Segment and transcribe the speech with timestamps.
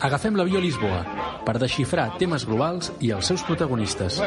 [0.00, 1.00] Agafem l'avió a Lisboa
[1.46, 4.20] per desxifrar temes globals i els seus protagonistes.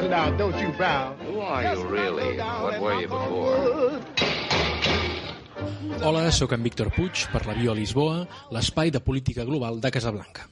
[6.06, 10.50] Hola, sóc en Víctor Puig per l'avió a Lisboa, l'espai de política global de Casablanca.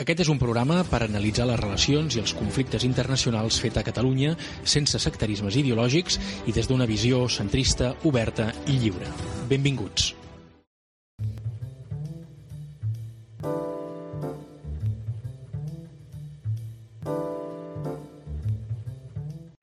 [0.00, 4.32] Aquest és un programa per analitzar les relacions i els conflictes internacionals fet a Catalunya
[4.64, 6.16] sense sectarismes ideològics
[6.48, 9.12] i des d'una visió centrista, oberta i lliure.
[9.52, 10.21] Benvinguts.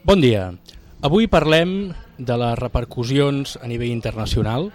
[0.09, 0.55] Bon dia.
[1.05, 4.71] Avui parlem de les repercussions a nivell internacional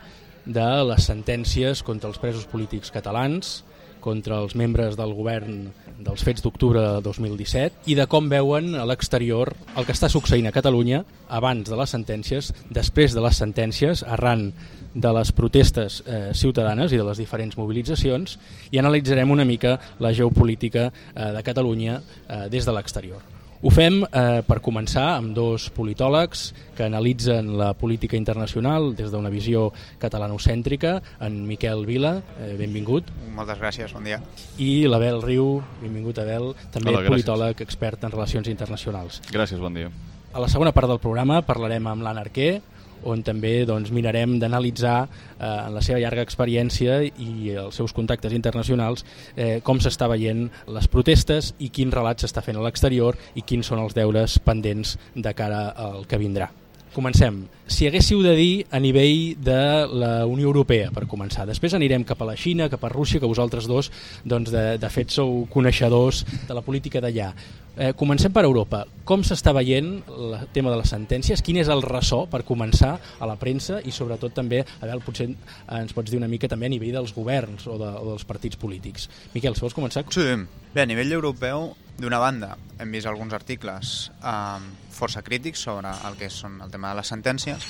[0.46, 3.64] de les sentències contra els presos polítics catalans,
[3.98, 8.86] contra els membres del govern dels fets d'octubre de 2017 i de com veuen a
[8.86, 14.06] l'exterior el que està succeint a Catalunya abans de les sentències, després de les sentències,
[14.06, 14.52] arran
[14.94, 18.38] de les protestes eh, ciutadanes i de les diferents mobilitzacions
[18.70, 23.33] i analitzarem una mica la geopolítica eh, de Catalunya eh, des de l'exterior.
[23.64, 29.30] Ho fem eh, per començar amb dos politòlegs que analitzen la política internacional des d'una
[29.32, 29.70] visió
[30.02, 33.08] catalanocèntrica, en Miquel Vila, eh, benvingut.
[33.32, 34.18] Moltes gràcies, bon dia.
[34.60, 37.14] I l'Abel Riu, benvingut Abel, també Hola, gràcies.
[37.14, 39.22] politòleg expert en relacions internacionals.
[39.32, 39.88] Gràcies, bon dia.
[40.34, 42.60] A la segona part del programa parlarem amb l'Anna Arquer,
[43.02, 48.32] on també doncs, mirarem d'analitzar eh, en la seva llarga experiència i els seus contactes
[48.32, 49.04] internacionals
[49.36, 53.66] eh, com s'està veient les protestes i quin relat s'està fent a l'exterior i quins
[53.66, 56.52] són els deures pendents de cara al que vindrà.
[56.94, 57.48] Comencem.
[57.66, 59.58] Si haguéssiu de dir a nivell de
[59.90, 61.42] la Unió Europea, per començar.
[61.48, 63.90] Després anirem cap a la Xina, cap a Rússia, que vosaltres dos,
[64.22, 67.32] doncs, de, de fet, sou coneixedors de la política d'allà.
[67.74, 68.84] Eh, comencem per Europa.
[69.02, 71.42] Com s'està veient el tema de les sentències?
[71.42, 75.26] Quin és el ressò, per començar, a la premsa i sobretot també, a veure, potser
[75.26, 78.60] ens pots dir una mica també a nivell dels governs o, de, o dels partits
[78.60, 79.10] polítics.
[79.34, 80.06] Miquel, si vols començar?
[80.14, 80.30] Sí.
[80.70, 86.18] Bé, a nivell europeu, d'una banda, hem vist alguns articles eh, força crítics sobre el
[86.18, 87.68] que són el tema de les sentències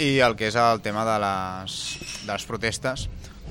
[0.00, 1.80] i el que és el tema de les,
[2.24, 3.08] de les protestes,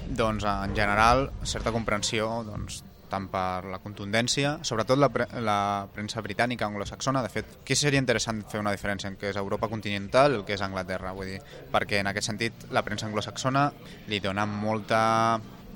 [0.10, 6.22] doncs en general, certa comprensió doncs, tant per la contundència, sobretot la, pre la premsa
[6.26, 10.34] britànica anglosaxona, de fet, aquí seria interessant fer una diferència en què és Europa continental
[10.34, 11.40] i el que és Anglaterra, vull dir,
[11.74, 13.70] perquè en aquest sentit la premsa anglosaxona
[14.10, 15.02] li dona molta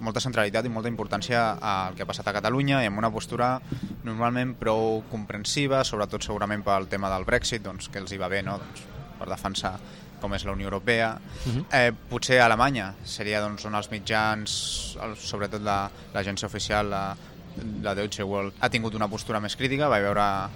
[0.04, 3.56] molta centralitat i molta importància al que ha passat a Catalunya i amb una postura
[4.04, 8.44] normalment prou comprensiva, sobretot segurament pel tema del Brexit, doncs, que els hi va bé
[8.44, 8.60] no?
[8.62, 8.88] doncs,
[9.20, 9.78] per defensar
[10.24, 11.18] com és la Unió Europea.
[11.46, 11.66] Uh -huh.
[11.72, 17.16] eh, potser Alemanya seria doncs, on els mitjans, sobretot l'agència la, oficial, la,
[17.82, 19.90] la Deutsche Welle, ha tingut una postura més crítica.
[19.90, 20.50] Vaig veure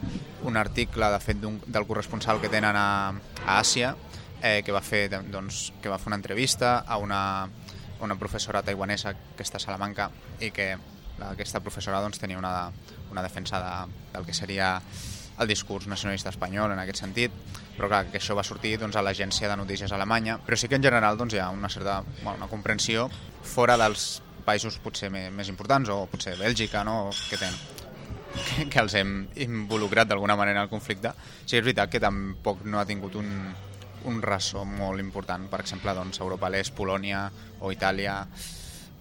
[0.43, 3.13] un article de fet del corresponsal que tenen a,
[3.45, 3.95] a Àsia
[4.41, 7.49] eh, que, va fer, doncs, que va fer una entrevista a una,
[8.01, 10.09] una professora taiwanesa que està a Salamanca
[10.39, 10.75] i que
[11.25, 12.71] aquesta professora doncs, tenia una,
[13.11, 14.75] una defensa de, del que seria
[15.39, 17.33] el discurs nacionalista espanyol en aquest sentit,
[17.77, 20.77] però clar, que això va sortir doncs, a l'agència de notícies alemanya, però sí que
[20.79, 23.07] en general doncs, hi ha una certa bueno, una comprensió
[23.43, 27.11] fora dels països potser més, més importants, o potser Bèlgica, no?
[27.29, 27.53] que, ten,
[28.37, 31.11] que, que els hem involucrat d'alguna manera en el conflicte.
[31.43, 33.29] Sí, és veritat que tampoc no ha tingut un,
[34.05, 37.25] un ressò molt important, per exemple, doncs, Europa l'Est, Polònia
[37.59, 38.21] o Itàlia,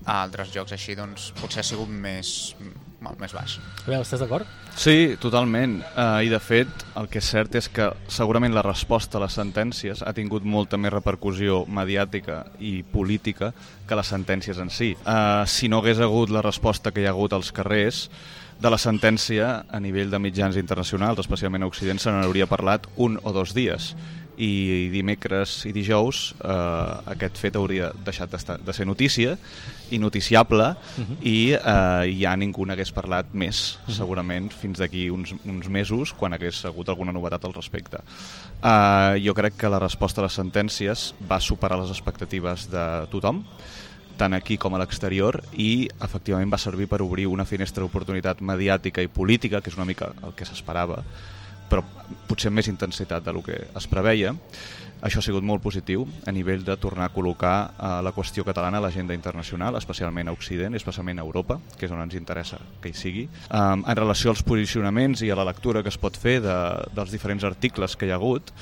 [0.07, 2.55] a altres jocs així, doncs potser ha sigut més,
[3.03, 3.57] molt més baix.
[3.59, 4.49] A veure, estàs d'acord?
[4.77, 5.81] Sí, totalment.
[5.97, 9.37] Uh, I de fet, el que és cert és que segurament la resposta a les
[9.37, 13.53] sentències ha tingut molta més repercussió mediàtica i política
[13.89, 14.95] que les sentències en si.
[15.03, 18.07] Uh, si no hagués hagut la resposta que hi ha hagut als carrers,
[18.57, 23.19] de la sentència a nivell de mitjans internacionals, especialment a Occident, se n'hauria parlat un
[23.23, 23.91] o dos dies
[24.37, 28.33] i dimecres i dijous eh, aquest fet hauria deixat
[28.65, 29.37] de ser notícia
[29.91, 31.17] i noticiable uh -huh.
[31.23, 33.97] i eh, ja ningú n'hagués parlat més, uh -huh.
[33.97, 37.99] segurament fins d'aquí uns, uns mesos quan hagués hagut alguna novetat al respecte.
[38.63, 43.45] Eh, jo crec que la resposta a les sentències va superar les expectatives de tothom
[44.17, 49.03] tant aquí com a l'exterior i efectivament va servir per obrir una finestra d'oportunitat mediàtica
[49.03, 51.03] i política, que és una mica el que s'esperava,
[51.71, 51.85] però
[52.29, 54.35] potser amb més intensitat del que es preveia.
[55.05, 58.81] Això ha sigut molt positiu a nivell de tornar a col·locar eh, la qüestió catalana
[58.81, 62.91] a l'agenda internacional, especialment a Occident especialment a Europa, que és on ens interessa que
[62.91, 63.27] hi sigui.
[63.51, 66.57] Um, en relació als posicionaments i a la lectura que es pot fer de,
[66.97, 68.55] dels diferents articles que hi ha hagut,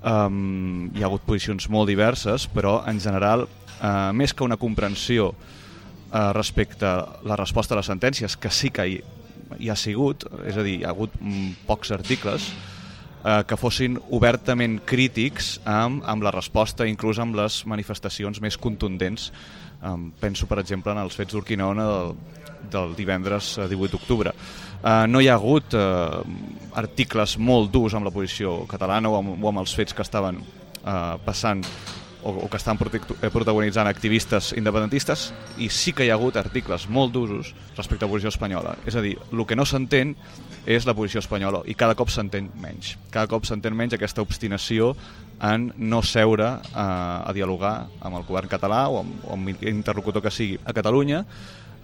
[0.00, 3.44] um, hi ha hagut posicions molt diverses, però en general,
[3.76, 8.72] uh, més que una comprensió uh, respecte a la resposta a les sentències, que sí
[8.72, 8.98] que hi,
[9.58, 12.48] hi ha sigut, és a dir, hi ha hagut mm, pocs articles,
[13.24, 19.30] eh, que fossin obertament crítics amb, amb la resposta, inclús amb les manifestacions més contundents.
[19.84, 22.14] Um, penso, per exemple, en els fets d'Urquinaona del,
[22.72, 24.32] del divendres 18 eh, d'octubre.
[24.84, 26.22] Uh, no hi ha hagut uh,
[26.80, 30.40] articles molt durs amb la posició catalana o amb, o amb els fets que estaven
[30.40, 31.64] uh, passant
[32.24, 35.28] o, o que estan protagonitzant activistes independentistes
[35.60, 38.74] i sí que hi ha hagut articles molt d'usos respecte a la posició espanyola.
[38.88, 40.16] És a dir, el que no s'entén
[40.66, 42.96] és la posició espanyola i cada cop s'entén menys.
[43.12, 44.94] Cada cop s'entén menys aquesta obstinació
[45.44, 50.24] en no seure eh, a dialogar amb el govern català o amb, o amb l'interlocutor
[50.24, 51.24] que sigui a Catalunya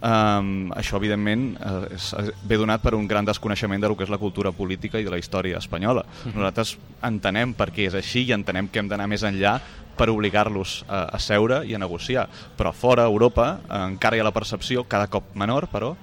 [0.00, 2.06] Um, això, evidentment, uh, és,
[2.48, 5.12] ve donat per un gran desconeixement de lo que és la cultura política i de
[5.12, 6.06] la història espanyola.
[6.24, 6.38] Mhm.
[6.38, 9.58] Nosaltres entenem per què és així i entenem que hem d'anar més enllà
[9.96, 12.28] per obligar-los a, a seure i a negociar.
[12.56, 15.94] Però fora Europa uh, encara hi ha la percepció, cada cop menor, però,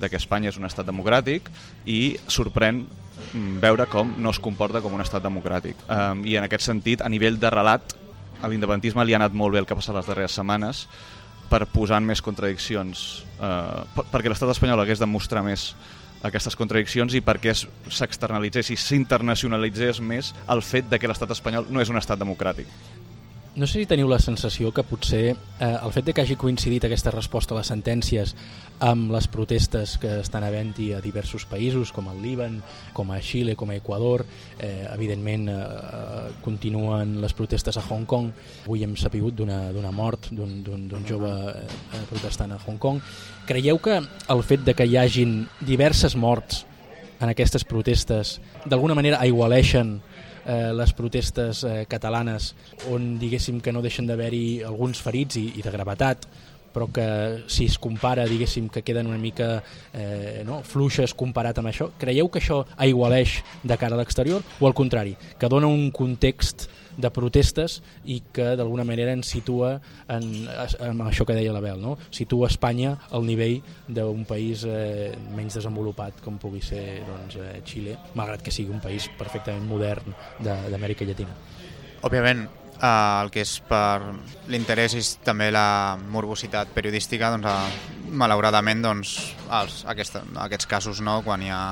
[0.00, 1.50] de que Espanya és un estat democràtic
[1.84, 5.76] i sorprèn mm, veure com no es comporta com un estat democràtic.
[5.88, 7.96] Um, I en aquest sentit, a nivell de relat,
[8.40, 10.86] a l'independentisme li ha anat molt bé el que ha passat les darreres setmanes,
[11.50, 15.72] per posar en més contradiccions, eh, perquè l'estat espanyol hagués de mostrar més
[16.22, 21.80] aquestes contradiccions i perquè s'externalitzés i s'internacionalitzés més el fet de que l'estat espanyol no
[21.80, 22.68] és un estat democràtic.
[23.56, 26.84] No sé si teniu la sensació que potser eh, el fet de que hagi coincidit
[26.86, 28.36] aquesta resposta a les sentències
[28.86, 32.60] amb les protestes que estan havent-hi a diversos països, com el Líban,
[32.94, 34.22] com a Xile, com a Equador,
[34.54, 35.58] eh, evidentment eh,
[36.46, 38.30] continuen les protestes a Hong Kong.
[38.68, 43.02] Avui hem sapigut d'una mort d'un jove eh, protestant a Hong Kong.
[43.50, 46.68] Creieu que el fet de que hi hagin diverses morts
[47.20, 49.98] en aquestes protestes d'alguna manera aigualeixen
[50.44, 52.54] eh, les protestes eh, catalanes
[52.90, 56.28] on diguéssim que no deixen d'haver-hi alguns ferits i, i de gravetat
[56.70, 57.06] però que
[57.50, 62.30] si es compara, diguéssim, que queden una mica eh, no, fluixes comparat amb això, creieu
[62.30, 66.68] que això aigualeix de cara a l'exterior o al contrari, que dona un context
[67.00, 69.74] de protestes i que d'alguna manera ens situa
[70.08, 71.96] en, en això que deia l'Abel, no?
[72.10, 73.58] situa Espanya al nivell
[73.88, 78.82] d'un país eh, menys desenvolupat com pugui ser doncs, eh, Xile, malgrat que sigui un
[78.82, 81.36] país perfectament modern d'Amèrica Llatina.
[82.06, 82.46] Òbviament,
[82.80, 84.00] eh, el que és per
[84.52, 89.16] l'interès i també la morbositat periodística, doncs, eh, malauradament doncs,
[89.60, 91.62] els, aquesta, aquests casos no, quan hi ha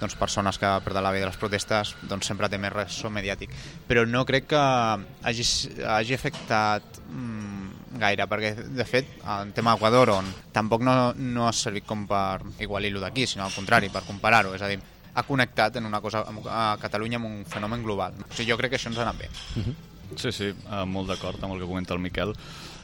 [0.00, 3.52] doncs, persones que perden la vida de les protestes doncs, sempre té més ressò mediàtic.
[3.88, 5.46] Però no crec que hagi,
[5.86, 11.54] hagi afectat mm, gaire, perquè de fet el tema Equador on tampoc no, no ha
[11.56, 14.80] servit com per igualir-lo d'aquí, sinó al contrari, per comparar-ho, és a dir,
[15.16, 18.16] ha connectat en una cosa a Catalunya amb un fenomen global.
[18.20, 19.30] O sigui, jo crec que això ens ha anat bé.
[19.56, 19.76] Mhm.
[20.14, 22.34] Sí, sí, eh, molt d'acord amb el que comenta el Miquel.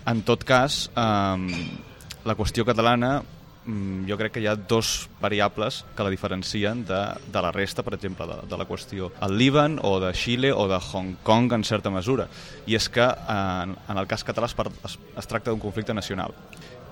[0.07, 1.37] En tot cas, eh,
[2.25, 3.23] la qüestió catalana
[3.65, 7.01] jo crec que hi ha dos variables que la diferencien de,
[7.33, 10.67] de la resta, per exemple, de, de la qüestió al Líban o de Xile o
[10.69, 12.29] de Hong Kong en certa mesura.
[12.67, 16.35] I és que en, en el cas català es, es, es tracta d'un conflicte nacional.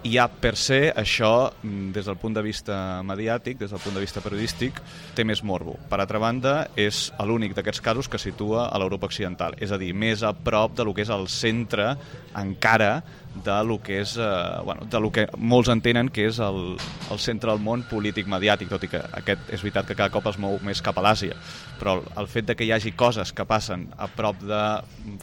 [0.01, 3.99] I ja per se això, mm, des del punt de vista mediàtic, des del punt
[3.99, 4.79] de vista periodístic,
[5.15, 5.75] té més morbo.
[5.91, 9.93] Per altra banda, és l'únic d'aquests casos que situa a l'Europa occidental, és a dir,
[9.93, 11.97] més a prop de lo que és el centre
[12.33, 13.03] encara
[13.35, 14.23] de lo que és, eh,
[14.65, 16.77] bueno, de lo que molts entenen que és el,
[17.11, 20.27] el centre del món polític mediàtic, tot i que aquest és veritat que cada cop
[20.27, 21.37] es mou més cap a l'Àsia,
[21.79, 24.63] però el fet de que hi hagi coses que passen a prop de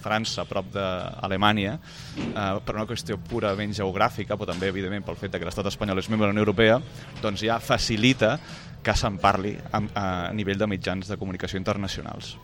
[0.02, 5.36] França, a prop d'Alemanya, eh, per una qüestió purament geogràfica, però també, evidentment, pel fet
[5.36, 6.80] de que l'estat espanyol és membre de la Unió Europea,
[7.22, 8.38] doncs ja facilita
[8.84, 12.38] que se'n parli a, a nivell de mitjans de comunicació internacionals.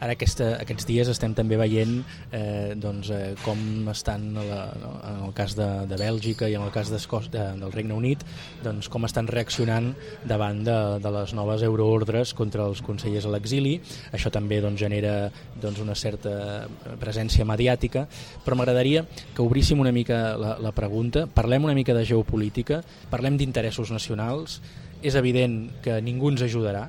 [0.00, 1.98] Ara aquesta, aquests dies estem també veient
[2.32, 4.60] eh, doncs, eh, com estan la,
[5.10, 7.00] en el cas de, de Bèlgica i en el cas de,
[7.30, 8.24] del Regne Unit
[8.64, 9.90] doncs, com estan reaccionant
[10.24, 13.76] davant de, de les noves euroordres contra els consellers a l'exili.
[14.16, 15.28] Això també doncs, genera
[15.60, 16.64] doncs, una certa
[17.00, 18.06] presència mediàtica,
[18.44, 22.80] però m'agradaria que obríssim una mica la, la pregunta, parlem una mica de geopolítica,
[23.12, 24.62] parlem d'interessos nacionals,
[25.04, 26.88] és evident que ningú ens ajudarà,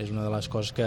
[0.00, 0.86] és una de les coses que,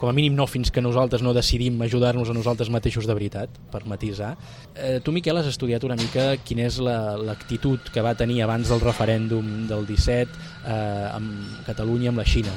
[0.00, 3.60] com a mínim no fins que nosaltres no decidim ajudar-nos a nosaltres mateixos de veritat,
[3.72, 4.34] per matisar.
[4.74, 8.72] Eh, tu, Miquel, has estudiat una mica quina és l'actitud la, que va tenir abans
[8.72, 10.74] del referèndum del 17 eh,
[11.12, 12.54] amb Catalunya amb la Xina.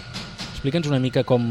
[0.53, 1.43] Explica'ns una mica com,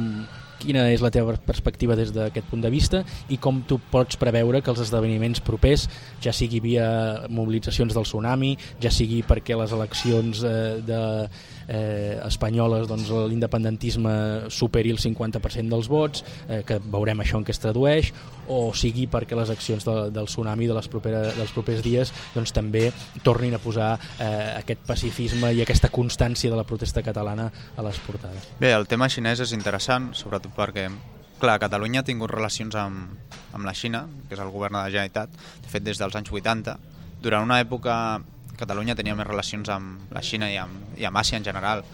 [0.67, 4.63] quina és la teva perspectiva des d'aquest punt de vista i com tu pots preveure
[4.63, 5.87] que els esdeveniments propers,
[6.23, 6.87] ja sigui via
[7.31, 10.57] mobilitzacions del tsunami, ja sigui perquè les eleccions eh,
[10.87, 11.03] de,
[11.69, 14.17] eh, espanyoles doncs, l'independentisme
[14.53, 18.13] superi el 50% dels vots, eh, que veurem això en què es tradueix,
[18.49, 22.55] o sigui perquè les accions de, del tsunami de les propera, dels propers dies doncs,
[22.57, 22.89] també
[23.25, 28.01] tornin a posar eh, aquest pacifisme i aquesta constància de la protesta catalana a les
[28.07, 28.51] portades.
[28.61, 30.89] Bé, el tema xinès és interessant, sobretot perquè
[31.37, 33.11] Clar, Catalunya ha tingut relacions amb,
[33.53, 36.31] amb la Xina, que és el govern de la Generalitat, de fet des dels anys
[36.33, 36.79] 80.
[37.21, 37.97] Durant una època
[38.57, 41.85] Catalunya tenia més relacions amb la Xina i amb, i amb Àsia en general,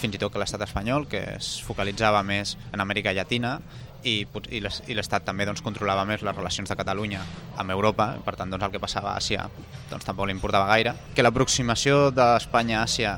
[0.00, 3.58] fins i tot que l'estat espanyol, que es focalitzava més en Amèrica Llatina
[4.04, 7.20] i, i l'Estat també doncs, controlava més les relacions de Catalunya
[7.60, 9.46] amb Europa, per tant doncs, el que passava a Àsia
[9.90, 10.94] doncs, tampoc li importava gaire.
[11.14, 13.16] Que l'aproximació d'Espanya a Àsia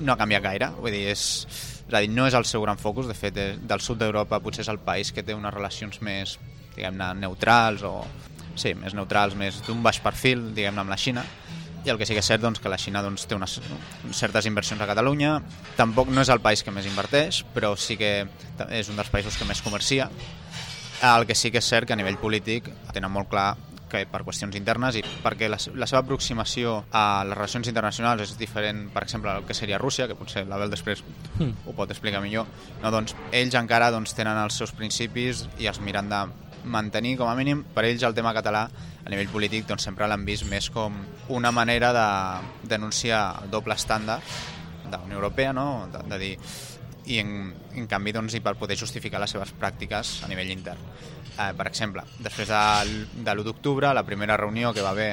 [0.00, 1.24] no ha canviat gaire, vull dir, és,
[1.86, 4.64] és a dir, no és el seu gran focus, de fet, del sud d'Europa potser
[4.64, 6.38] és el país que té unes relacions més,
[6.74, 7.96] diguem-ne, neutrals o
[8.56, 11.24] sí, més neutrals, més d'un baix perfil, diguem-ne, amb la Xina,
[11.84, 13.58] i el que sí que és cert doncs, que la Xina doncs, té unes
[14.16, 15.36] certes inversions a Catalunya.
[15.76, 18.14] Tampoc no és el país que més inverteix però sí que
[18.70, 20.08] és un dels països que més comercia.
[21.04, 23.52] El que sí que és cert que a nivell polític tenen molt clar
[23.94, 28.34] que per qüestions internes i perquè la, la seva aproximació a les relacions internacionals és
[28.40, 31.68] diferent, per exemple, al que seria Rússia, que potser l'Abel després mm.
[31.68, 32.48] ho pot explicar millor,
[32.82, 36.24] no, doncs, ells encara doncs, tenen els seus principis i els miren de
[36.64, 38.66] mantenir, com a mínim, per ells el tema català
[39.04, 40.96] a nivell polític doncs, sempre l'han vist més com
[41.34, 42.06] una manera de
[42.74, 44.24] denunciar el doble estàndard
[44.84, 45.88] de la Unió Europea, no?
[45.92, 46.32] de, de dir,
[47.06, 50.80] i en, en canvi doncs, i per poder justificar les seves pràctiques a nivell intern.
[51.34, 52.64] Eh, per exemple, després de,
[53.20, 55.12] de l'1 d'octubre, la primera reunió que va haver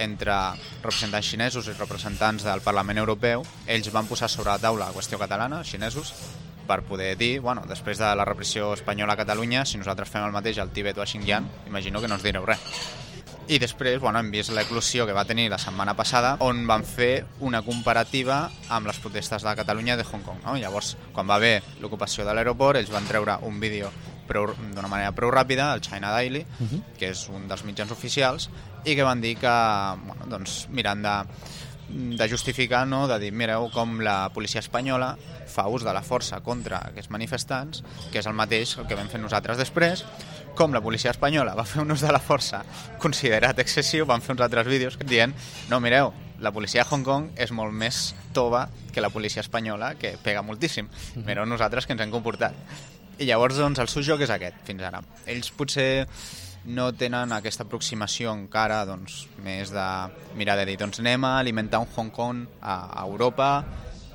[0.00, 0.34] entre
[0.80, 5.20] representants xinesos i representants del Parlament Europeu, ells van posar sobre la taula la qüestió
[5.20, 6.14] catalana, xinesos,
[6.66, 10.34] per poder dir, bueno, després de la repressió espanyola a Catalunya, si nosaltres fem el
[10.34, 12.60] mateix al Tibet o a Xinjiang, imagino que no ens direu res.
[13.50, 17.24] I després bueno, hem vist l'eclusió que va tenir la setmana passada on van fer
[17.42, 20.44] una comparativa amb les protestes de Catalunya de Hong Kong.
[20.44, 20.54] No?
[20.54, 23.90] Llavors, quan va haver l'ocupació de l'aeroport, ells van treure un vídeo
[24.30, 26.82] d'una manera prou ràpida, el China Daily, uh -huh.
[26.98, 28.48] que és un dels mitjans oficials,
[28.84, 29.54] i que van dir que,
[30.06, 31.24] bueno, doncs, mirant de,
[31.90, 33.06] de justificar, no?
[33.08, 35.16] de dir, mireu com la policia espanyola
[35.50, 37.82] fa ús de la força contra aquests manifestants,
[38.12, 40.04] que és el mateix que vam fer nosaltres després,
[40.54, 42.62] com la policia espanyola va fer un ús de la força
[43.02, 45.34] considerat excessiu, van fer uns altres vídeos dient,
[45.70, 49.94] no, mireu, la policia de Hong Kong és molt més tova que la policia espanyola,
[50.00, 50.88] que pega moltíssim.
[50.88, 51.26] Mhm.
[51.26, 52.54] Mireu nosaltres que ens hem comportat.
[53.18, 55.02] I llavors, doncs, el seu joc és aquest, fins ara.
[55.26, 56.06] Ells potser
[56.64, 59.86] no tenen aquesta aproximació encara doncs, més de
[60.36, 63.50] mirar de dir, doncs anem a alimentar un Hong Kong a, a Europa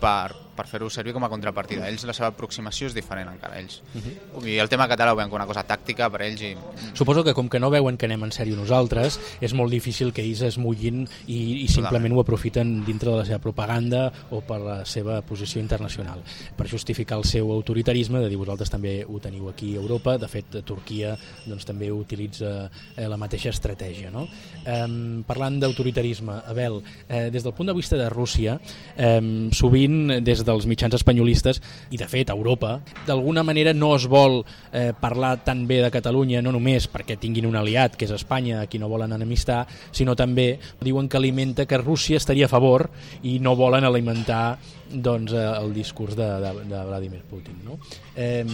[0.01, 1.87] per, per fer-ho servir com a contrapartida.
[1.89, 3.81] Ells, la seva aproximació és diferent encara, ells.
[3.93, 4.11] Uh mhm.
[4.35, 4.47] -huh.
[4.47, 6.55] I el tema català ho veuen com una cosa tàctica per ells i...
[6.93, 10.21] Suposo que com que no veuen que anem en sèrio nosaltres, és molt difícil que
[10.21, 14.59] ells es mullin i, i simplement ho aprofiten dintre de la seva propaganda o per
[14.61, 16.21] la seva posició internacional,
[16.55, 20.29] per justificar el seu autoritarisme, de dir vosaltres també ho teniu aquí a Europa, de
[20.31, 24.11] fet Turquia doncs, també utilitza eh, la mateixa estratègia.
[24.13, 24.27] No?
[24.63, 24.87] Eh,
[25.27, 28.59] parlant d'autoritarisme, Abel, eh, des del punt de vista de Rússia,
[28.95, 31.61] eh, sovint des dels mitjans espanyolistes
[31.91, 35.91] i de fet a Europa d'alguna manera no es vol eh, parlar tan bé de
[35.93, 39.65] Catalunya no només perquè tinguin un aliat que és Espanya a qui no volen enemistar
[39.91, 42.89] sinó també diuen que alimenta que Rússia estaria a favor
[43.23, 44.57] i no volen alimentar
[44.89, 47.79] doncs, eh, el discurs de, de, de Vladimir Putin no?
[48.15, 48.45] eh,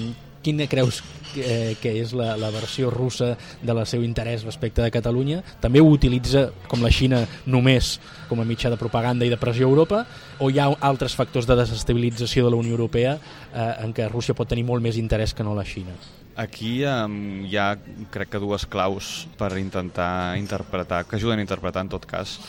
[0.43, 1.01] quina creus
[1.33, 5.41] que, que és la, la versió russa de la seu interès respecte de Catalunya?
[5.63, 7.97] També ho utilitza com la Xina només
[8.29, 10.01] com a mitjà de propaganda i de pressió a Europa
[10.39, 14.35] o hi ha altres factors de desestabilització de la Unió Europea eh, en què Rússia
[14.37, 15.95] pot tenir molt més interès que no la Xina?
[16.41, 17.75] Aquí um, hi ha,
[18.11, 22.39] crec que, dues claus per intentar interpretar, que ajuden a interpretar en tot cas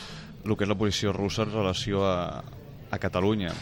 [0.42, 2.42] el que és la posició russa en relació a,
[2.90, 3.52] a Catalunya.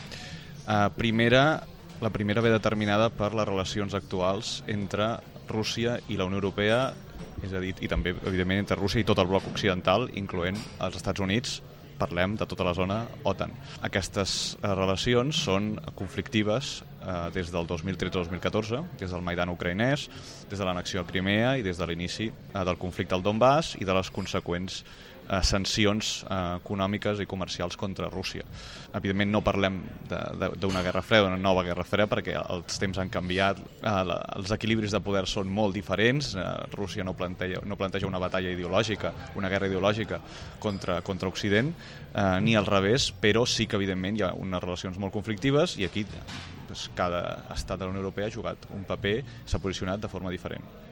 [0.66, 1.62] Uh, primera,
[2.00, 5.18] la primera ve determinada per les relacions actuals entre
[5.50, 6.94] Rússia i la Unió Europea,
[7.44, 10.96] és a dir, i també, evidentment, entre Rússia i tot el bloc occidental, incloent els
[10.96, 11.58] Estats Units,
[12.00, 13.52] parlem de tota la zona OTAN.
[13.84, 20.06] Aquestes eh, relacions són conflictives eh, des del 2013-2014, des del Maidan ucraïnès,
[20.48, 23.84] des de l'annexió a Crimea i des de l'inici eh, del conflicte al Donbass i
[23.84, 24.80] de les conseqüents
[25.30, 28.44] eh, sancions eh, econòmiques i comercials contra Rússia.
[28.96, 29.78] Evidentment no parlem
[30.10, 34.50] d'una guerra freda, d'una nova guerra freda, perquè els temps han canviat, eh, la, els
[34.56, 39.14] equilibris de poder són molt diferents, eh, Rússia no planteja, no planteja una batalla ideològica,
[39.38, 40.20] una guerra ideològica
[40.58, 41.72] contra, contra Occident,
[42.10, 45.86] eh, ni al revés, però sí que evidentment hi ha unes relacions molt conflictives i
[45.86, 50.10] aquí doncs, cada estat de la Unió Europea ha jugat un paper, s'ha posicionat de
[50.10, 50.89] forma diferent.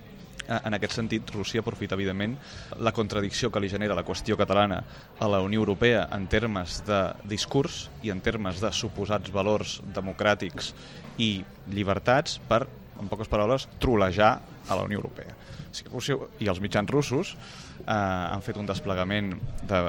[0.48, 2.38] En aquest sentit, Rússia aprofita, evidentment,
[2.80, 4.80] la contradicció que li genera la qüestió catalana
[5.20, 10.72] a la Unió Europea en termes de discurs i en termes de suposats valors democràtics
[11.20, 11.34] i
[11.68, 12.62] llibertats per
[12.98, 14.38] en poques paraules, trolejar
[14.68, 15.36] a la Unió Europea.
[15.78, 19.32] Sigui, Rússia i els mitjans russos eh, han fet un desplegament
[19.70, 19.80] de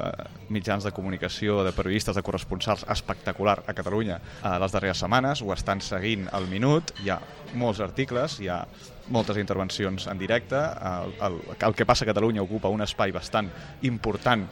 [0.54, 5.54] mitjans de comunicació, de periodistes, de corresponsals espectacular a Catalunya eh, les darreres setmanes, ho
[5.56, 7.20] estan seguint al minut, hi ha
[7.60, 8.64] molts articles, hi ha
[9.10, 13.50] moltes intervencions en directe, el, el, el que passa a Catalunya ocupa un espai bastant
[13.90, 14.46] important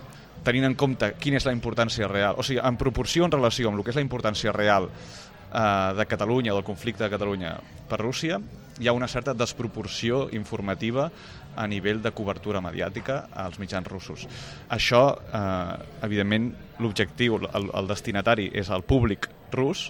[0.45, 3.79] tenint en compte quina és la importància real, o sigui, en proporció en relació amb
[3.79, 7.57] el que és la importància real eh, de Catalunya, del conflicte de Catalunya
[7.89, 8.39] per Rússia,
[8.79, 11.09] hi ha una certa desproporció informativa
[11.57, 14.27] a nivell de cobertura mediàtica als mitjans russos.
[14.69, 19.87] Això, eh, evidentment, l'objectiu, el, el destinatari és el públic rus,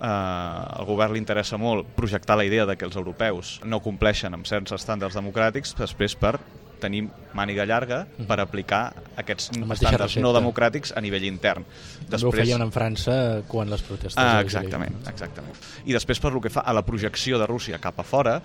[0.00, 4.34] eh, al govern li interessa molt projectar la idea de que els europeus no compleixen
[4.34, 6.38] amb certs estàndards democràtics després per
[6.82, 7.04] tenir
[7.36, 8.82] màniga llarga per aplicar
[9.20, 11.64] aquests estàndards no democràtics a nivell intern.
[11.64, 12.18] Després...
[12.18, 13.16] També ho feien en França
[13.48, 14.18] quan les protestes...
[14.20, 15.58] Ah, exactament, exactament.
[15.86, 18.38] I després per lo que fa a la projecció de Rússia cap a fora,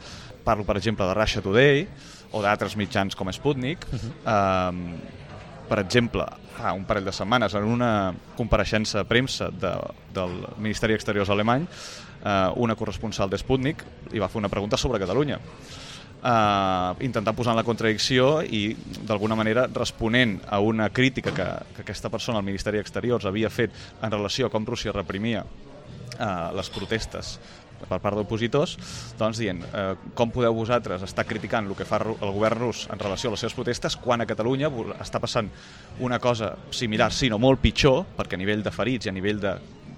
[0.48, 1.86] parlo per exemple de Russia Today
[2.32, 4.12] o d'altres mitjans com Sputnik, uh -huh.
[4.34, 5.16] eh,
[5.68, 6.26] per exemple,
[6.58, 9.74] fa un parell de setmanes, en una compareixença a premsa de,
[10.14, 11.68] del Ministeri d'Exteriors alemany,
[12.24, 15.40] eh, una corresponsal de Sputnik li va fer una pregunta sobre Catalunya
[16.28, 18.72] eh, intentant posar en la contradicció i
[19.08, 23.72] d'alguna manera responent a una crítica que, que aquesta persona al Ministeri d'Exteriors havia fet
[24.02, 27.38] en relació a com Rússia reprimia eh, les protestes
[27.78, 28.72] per part d'opositors,
[29.20, 32.98] doncs dient eh, com podeu vosaltres estar criticant el que fa el govern rus en
[32.98, 35.52] relació a les seves protestes quan a Catalunya està passant
[36.02, 39.44] una cosa similar, si no molt pitjor, perquè a nivell de ferits i a nivell
[39.44, 39.54] de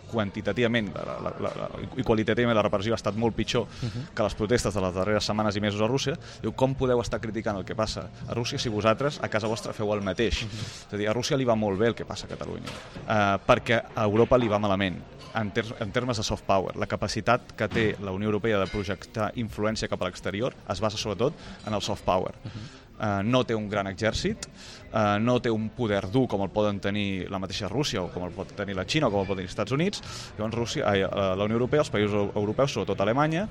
[0.09, 4.07] quantitativament la, la, la, la, i qualitativament la repressió ha estat molt pitjor uh -huh.
[4.15, 7.19] que les protestes de les darreres setmanes i mesos a Rússia, diu com podeu estar
[7.19, 10.43] criticant el que passa a Rússia si vosaltres a casa vostra feu el mateix.
[10.43, 10.87] Uh -huh.
[10.87, 13.39] És a dir, a Rússia li va molt bé el que passa a Catalunya, uh,
[13.45, 15.01] perquè a Europa li va malament
[15.33, 16.75] en, ter en termes de soft power.
[16.77, 20.97] La capacitat que té la Unió Europea de projectar influència cap a l'exterior es basa
[20.97, 21.33] sobretot
[21.67, 22.33] en el soft power.
[22.43, 24.47] Uh -huh eh, no té un gran exèrcit,
[24.93, 28.25] eh, no té un poder dur com el poden tenir la mateixa Rússia o com
[28.27, 30.03] el pot tenir la Xina o com el poden tenir els Estats Units,
[30.37, 33.47] llavors Rússia, eh, la Unió Europea, els països europeus, sobretot Alemanya,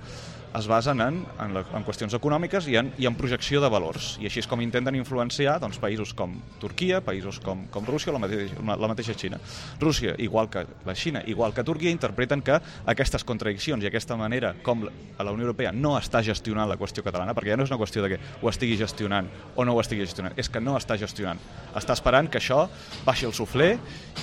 [0.57, 4.15] es basen en, en, la, en qüestions econòmiques i en, i en projecció de valors.
[4.23, 8.17] I així és com intenten influenciar doncs, països com Turquia, països com, com Rússia o
[8.17, 9.41] la mateixa, la mateixa Xina.
[9.81, 14.55] Rússia, igual que la Xina, igual que Turquia, interpreten que aquestes contradiccions i aquesta manera
[14.65, 17.81] com la Unió Europea no està gestionant la qüestió catalana, perquè ja no és una
[17.81, 20.99] qüestió de que ho estigui gestionant o no ho estigui gestionant, és que no està
[21.01, 21.41] gestionant.
[21.77, 22.65] Està esperant que això
[23.07, 23.75] baixi el sufler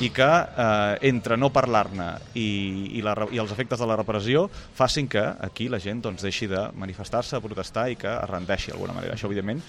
[0.04, 2.50] i que eh, entre no parlar-ne i,
[2.98, 6.24] i, la, i els efectes de la repressió facin que aquí la gent doncs, doncs,
[6.26, 9.20] deixi de manifestar-se, protestar i que es rendeixi d'alguna manera.
[9.20, 9.62] Això, evidentment...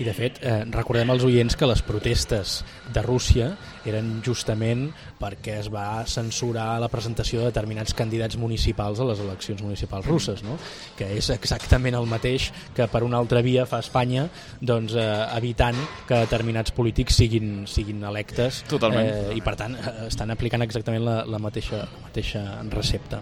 [0.00, 2.62] I, de fet, eh, recordem als oients que les protestes
[2.94, 3.50] de Rússia
[3.86, 4.86] eren justament
[5.20, 10.42] perquè es va censurar la presentació de determinats candidats municipals a les eleccions municipals russes,
[10.46, 10.56] no?
[10.96, 14.24] que és exactament el mateix que per una altra via fa Espanya
[14.60, 15.76] doncs, eh, evitant
[16.08, 19.12] que determinats polítics siguin, siguin electes Totalment.
[19.12, 23.20] eh, i per tant eh, estan aplicant exactament la, la, mateixa, la mateixa recepta.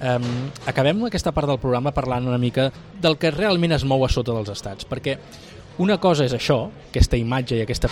[0.00, 2.70] Um, acabem aquesta part del programa parlant una mica
[3.02, 5.18] del que realment es mou a sota dels estats, perquè
[5.80, 7.88] una cosa és això, aquesta imatge i aquesta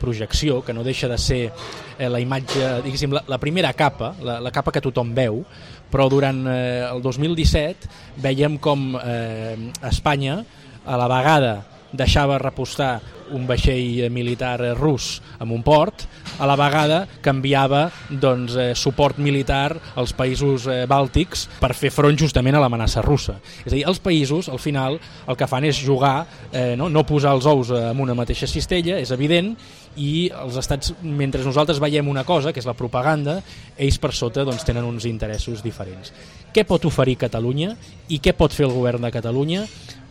[0.00, 4.40] projecció, que no deixa de ser eh, la imatge, diguéssim, la, la primera capa, la,
[4.42, 5.44] la capa que tothom veu,
[5.90, 7.90] però durant eh, el 2017
[8.24, 9.54] veiem com eh,
[9.86, 10.40] Espanya,
[10.82, 11.52] a la vegada
[11.92, 12.96] deixava repostar
[13.34, 16.06] un vaixell militar rus en un port,
[16.38, 22.18] a la vegada canviava doncs, eh, suport militar als països eh, bàltics per fer front
[22.18, 23.38] justament a l'amenaça russa.
[23.64, 27.06] És a dir, els països, al final, el que fan és jugar, eh, no, no
[27.06, 29.54] posar els ous en una mateixa cistella, és evident,
[29.98, 33.40] i els estats, mentre nosaltres veiem una cosa, que és la propaganda,
[33.76, 36.12] ells per sota doncs, tenen uns interessos diferents.
[36.54, 37.74] Què pot oferir Catalunya
[38.08, 39.66] i què pot fer el govern de Catalunya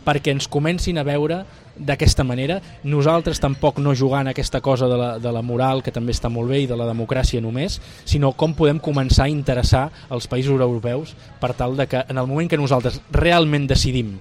[0.08, 1.42] perquè ens comencin a veure
[1.78, 6.14] d'aquesta manera, nosaltres tampoc no jugant aquesta cosa de la, de la moral, que també
[6.14, 10.28] està molt bé, i de la democràcia només, sinó com podem començar a interessar els
[10.30, 14.16] països europeus per tal de que en el moment que nosaltres realment decidim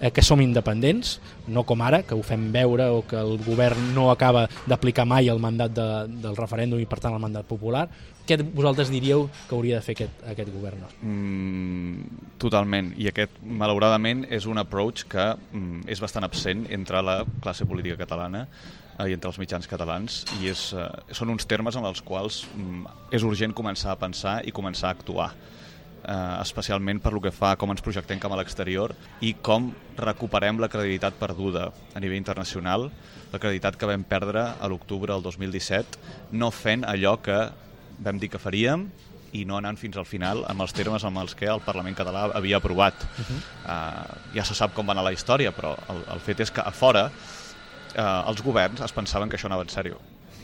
[0.00, 3.92] eh, que som independents, no com ara, que ho fem veure o que el govern
[3.94, 5.88] no acaba d'aplicar mai el mandat de,
[6.24, 7.86] del referèndum i per tant el mandat popular,
[8.30, 10.84] què vosaltres diríeu que hauria de fer aquest, aquest govern?
[11.02, 17.20] Mm, totalment, i aquest malauradament és un approach que mm, és bastant absent entre la
[17.42, 21.78] classe política catalana eh, i entre els mitjans catalans i és, eh, són uns termes
[21.78, 25.32] en els quals mm, és urgent començar a pensar i començar a actuar
[26.04, 28.94] eh, especialment per lo que fa com ens projectem cap a l'exterior
[29.26, 32.88] i com recuperem la credibilitat perduda a nivell internacional,
[33.32, 37.40] la credibilitat que vam perdre a l'octubre del 2017, no fent allò que
[38.00, 38.88] vam dir que faríem
[39.32, 42.30] i no anant fins al final amb els termes amb els que el Parlament català
[42.34, 42.94] havia aprovat.
[42.94, 43.40] Uh -huh.
[43.64, 46.60] uh, ja se sap com va anar la història, però el, el fet és que
[46.60, 49.96] a fora uh, els governs es pensaven que això anava en sèrio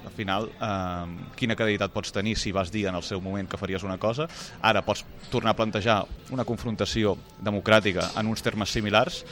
[0.06, 3.58] al final, eh, quina credibilitat pots tenir si vas dir en el seu moment que
[3.58, 4.28] faries una cosa,
[4.62, 9.24] ara pots tornar a plantejar una confrontació democràtica en uns termes similars,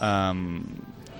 [0.00, 0.32] eh,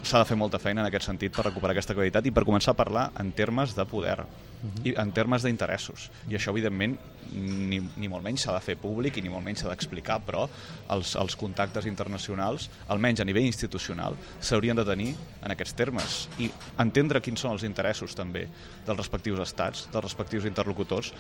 [0.03, 2.75] s'ha de fer molta feina en aquest sentit per recuperar aquesta qualitat i per començar
[2.75, 4.87] a parlar en termes de poder uh -huh.
[4.87, 6.11] i en termes d'interessos.
[6.29, 6.99] I això, evidentment,
[7.33, 10.49] ni, ni molt menys s'ha de fer públic i ni molt menys s'ha d'explicar, però
[10.91, 16.51] els, els contactes internacionals, almenys a nivell institucional, s'haurien de tenir en aquests termes i
[16.79, 18.49] entendre quins són els interessos també
[18.87, 21.13] dels respectius estats, dels respectius interlocutors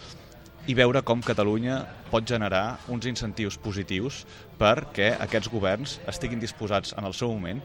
[0.70, 4.20] i veure com Catalunya pot generar uns incentius positius
[4.60, 7.58] perquè aquests governs estiguin disposats en el seu moment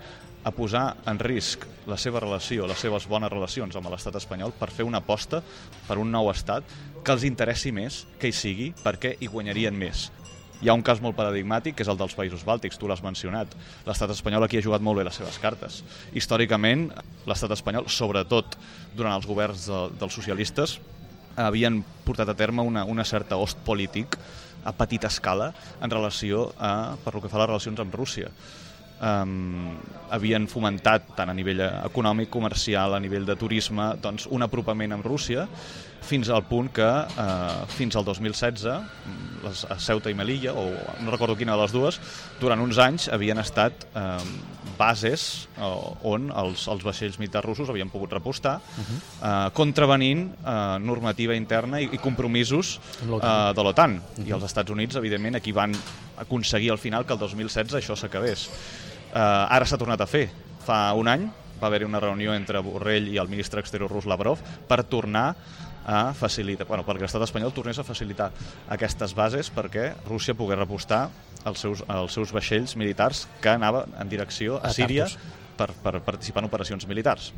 [0.47, 4.69] a posar en risc la seva relació, les seves bones relacions amb l'estat espanyol per
[4.71, 5.41] fer una aposta
[5.87, 6.63] per un nou estat
[7.03, 10.07] que els interessi més que hi sigui perquè hi guanyarien més.
[10.63, 13.51] Hi ha un cas molt paradigmàtic, que és el dels països bàltics, tu l'has mencionat.
[13.85, 15.83] L'estat espanyol aquí ha jugat molt bé les seves cartes.
[16.17, 16.87] Històricament,
[17.29, 18.55] l'estat espanyol, sobretot
[18.95, 20.79] durant els governs de, dels socialistes,
[21.37, 24.17] havien portat a terme una, una certa host polític
[24.65, 25.51] a petita escala
[25.83, 28.31] en relació a, per lo que fa a les relacions amb Rússia
[29.01, 29.75] um,
[30.13, 35.05] havien fomentat tant a nivell econòmic, comercial, a nivell de turisme, doncs, un apropament amb
[35.05, 35.47] Rússia
[36.07, 38.67] fins al punt que eh, fins al 2016
[39.43, 40.69] les, a Ceuta i Melilla, o
[41.03, 41.99] no recordo quina de les dues,
[42.41, 44.17] durant uns anys havien estat eh,
[44.77, 45.71] bases eh,
[46.07, 48.99] on els, els vaixells militars russos havien pogut repostar, uh -huh.
[49.29, 53.97] eh, contravenint eh, normativa interna i, i compromisos eh, de l'OTAN.
[53.97, 54.27] Uh -huh.
[54.27, 55.73] I els Estats Units, evidentment, aquí van
[56.17, 58.49] aconseguir al final que el 2016 això s'acabés.
[59.13, 60.29] Eh, ara s'ha tornat a fer.
[60.65, 61.29] Fa un any
[61.61, 65.35] va haver-hi una reunió entre Borrell i el ministre exterior rus Lavrov per tornar
[65.87, 68.27] a facilitar, bueno, perquè l'estat espanyol tornés a facilitar
[68.75, 71.07] aquestes bases perquè Rússia pogués repostar
[71.47, 75.07] els seus, els seus vaixells militars que anaven en direcció a, a Síria
[75.57, 77.31] per, per participar en operacions militars.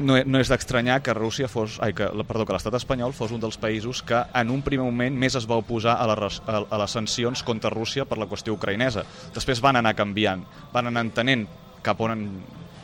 [0.00, 3.42] No, no és d'estranyar que Rússia fos, ai, que, perdó, que l'estat espanyol fos un
[3.42, 6.78] dels països que en un primer moment més es va oposar a, la, a, a
[6.80, 9.04] les sancions contra Rússia per la qüestió ucraïnesa.
[9.36, 11.44] Després van anar canviant, van anar entenent
[11.84, 12.16] cap on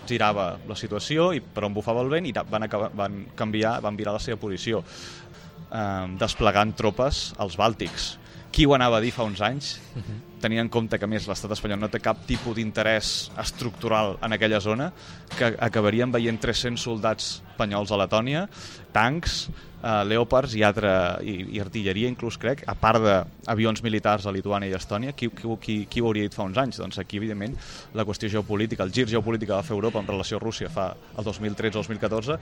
[0.09, 3.99] girava la situació i per on bufava el vent i van, acabar, van canviar, van
[3.99, 8.15] virar la seva posició eh, desplegant tropes als Bàltics.
[8.53, 9.77] Qui ho anava a dir fa uns anys?
[9.97, 10.41] Uh -huh.
[10.41, 14.61] Tenint en compte que, més, l'estat espanyol no té cap tipus d'interès estructural en aquella
[14.61, 14.93] zona,
[15.39, 18.49] que acabarien veient 300 soldats espanyols a Letònia,
[18.93, 19.49] tancs,
[19.83, 24.71] eh, Leopards i, altra, i, i artilleria inclús crec, a part d'avions militars a Lituània
[24.71, 26.81] i Estònia, qui, qui, qui, qui ho hauria dit fa uns anys?
[26.83, 27.57] Doncs aquí, evidentment,
[27.97, 30.91] la qüestió geopolítica, el gir geopolític que va fer Europa en relació a Rússia fa
[31.17, 32.39] el 2013-2014,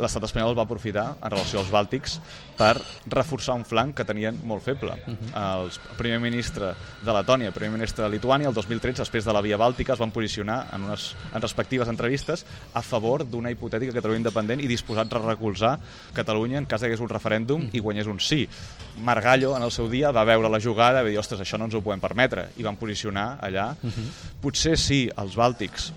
[0.00, 2.18] l'estat espanyol va aprofitar en relació als Bàltics
[2.58, 2.74] per
[3.12, 4.96] reforçar un flanc que tenien molt feble.
[5.06, 5.64] Uh -huh.
[5.64, 9.58] El primer ministre de Letònia, primer ministre de Lituània, el 2013, després de la Via
[9.60, 14.62] Bàltica, es van posicionar en unes en respectives entrevistes a favor d'una hipotètica Catalunya independent
[14.64, 15.74] i disposats a recolzar
[16.16, 18.46] Catalunya en cas que hagués un referèndum i guanyés un sí.
[19.04, 21.68] Margallo, en el seu dia, va veure la jugada i va dir, ostres, això no
[21.68, 23.74] ens ho podem permetre, i van posicionar allà.
[23.82, 24.08] Uh -huh.
[24.40, 25.92] Potser si els bàltics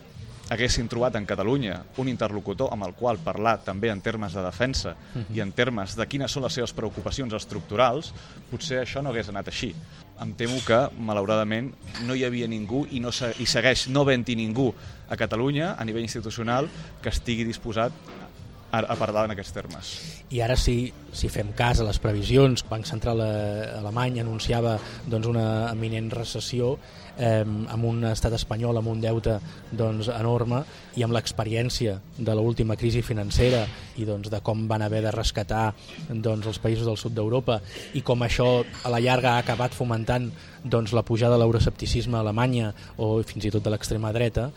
[0.50, 4.91] haguessin trobat en Catalunya un interlocutor amb el qual parlar també en termes de defensa
[4.91, 5.36] uh -huh.
[5.36, 8.13] i en termes de quines són les seves preocupacions estructurals,
[8.52, 9.76] potser això no hagués anat així.
[10.23, 11.71] Em temo que, malauradament,
[12.08, 14.71] no hi havia ningú i, no i segueix no havent-hi ningú
[15.10, 16.69] a Catalunya, a nivell institucional,
[17.03, 17.93] que estigui disposat
[18.71, 19.91] a, parlar en aquests termes.
[20.34, 24.77] I ara si, si fem cas a les previsions, Banc Central Alemany anunciava
[25.08, 26.75] doncs, una eminent recessió
[27.17, 29.38] eh, amb un estat espanyol amb un deute
[29.71, 30.63] doncs, enorme
[30.97, 33.63] i amb l'experiència de l'última crisi financera
[33.97, 35.71] i doncs, de com van haver de rescatar
[36.10, 37.60] doncs, els països del sud d'Europa
[37.97, 38.49] i com això
[38.84, 40.30] a la llarga ha acabat fomentant
[40.63, 44.51] doncs, la pujada de l'euroscepticisme a Alemanya o fins i tot de l'extrema dreta,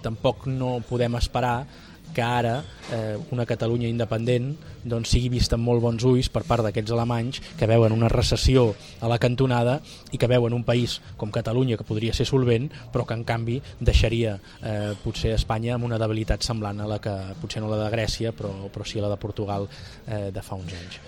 [0.00, 1.66] tampoc no podem esperar
[2.14, 2.60] que ara
[2.92, 4.52] eh, una Catalunya independent
[4.84, 8.70] doncs, sigui vista amb molt bons ulls per part d'aquests alemanys que veuen una recessió
[9.00, 9.78] a la cantonada
[10.12, 13.60] i que veuen un país com Catalunya que podria ser solvent però que en canvi
[13.80, 17.90] deixaria eh, potser Espanya amb una debilitat semblant a la que potser no la de
[17.92, 19.68] Grècia però, però sí la de Portugal
[20.06, 21.00] eh, de fa uns anys.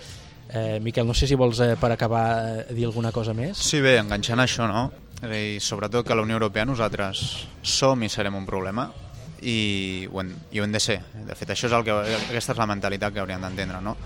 [0.53, 2.25] Eh, Miquel, no sé si vols eh, per acabar
[2.69, 3.57] eh, dir alguna cosa més.
[3.57, 4.91] Sí, bé, enganxant això, no?
[5.23, 7.23] I sobretot que la Unió Europea nosaltres
[7.63, 8.89] som i serem un problema
[9.43, 10.99] i ho, hem, i ho hem de ser.
[11.27, 13.97] De fet, això és el que, aquesta és la mentalitat que hauríem d'entendre, no?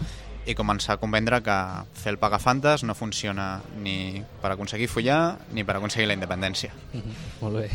[0.47, 1.57] I començar a comprendre que
[1.93, 6.71] fer el pagafantes no funciona ni per aconseguir follar ni per aconseguir la independència.
[6.93, 7.27] Mm -hmm.
[7.41, 7.69] Molt bé.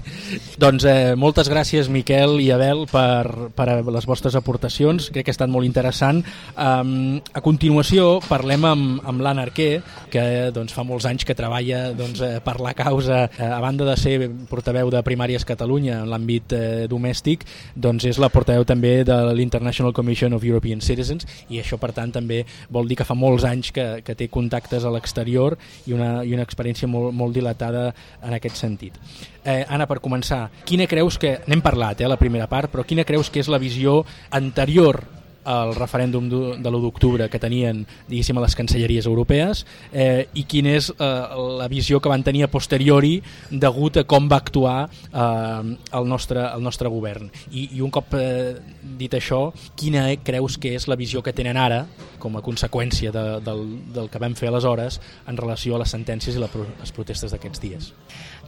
[0.58, 5.37] Doncs eh, moltes gràcies Miquel i Abel per, per les vostres aportacions, crec que ha
[5.37, 6.24] estat molt interessant.
[6.56, 12.20] Um, a continuació parlem amb, amb l'Anna que doncs, fa molts anys que treballa doncs,
[12.20, 16.52] eh, per la causa, eh, a banda de ser portaveu de Primàries Catalunya en l'àmbit
[16.52, 21.78] eh, domèstic, doncs és la portaveu també de l'International Commission of European Citizens i això
[21.78, 25.57] per tant també vol dir que fa molts anys que, que té contactes a l'exterior
[25.87, 27.88] i, una, i una experiència molt, molt dilatada
[28.22, 28.98] en aquest sentit.
[29.42, 33.07] Eh, Anna, per començar, quina creus que, n'hem parlat eh, la primera part, però quina
[33.09, 35.03] creus que és la visió anterior
[35.44, 40.76] el referèndum de l'1 d'octubre que tenien diguéssim a les cancelleries europees eh, i quina
[40.78, 41.11] és eh,
[41.59, 43.16] la visió que van tenir a posteriori
[43.50, 47.31] degut a com va actuar eh, el, nostre, el nostre govern.
[47.50, 48.55] I, i un cop eh,
[48.98, 51.85] dit això quina creus que és la visió que tenen ara
[52.22, 56.37] com a conseqüència de, del, del que vam fer aleshores en relació a les sentències
[56.37, 57.92] i les protestes d'aquests dies?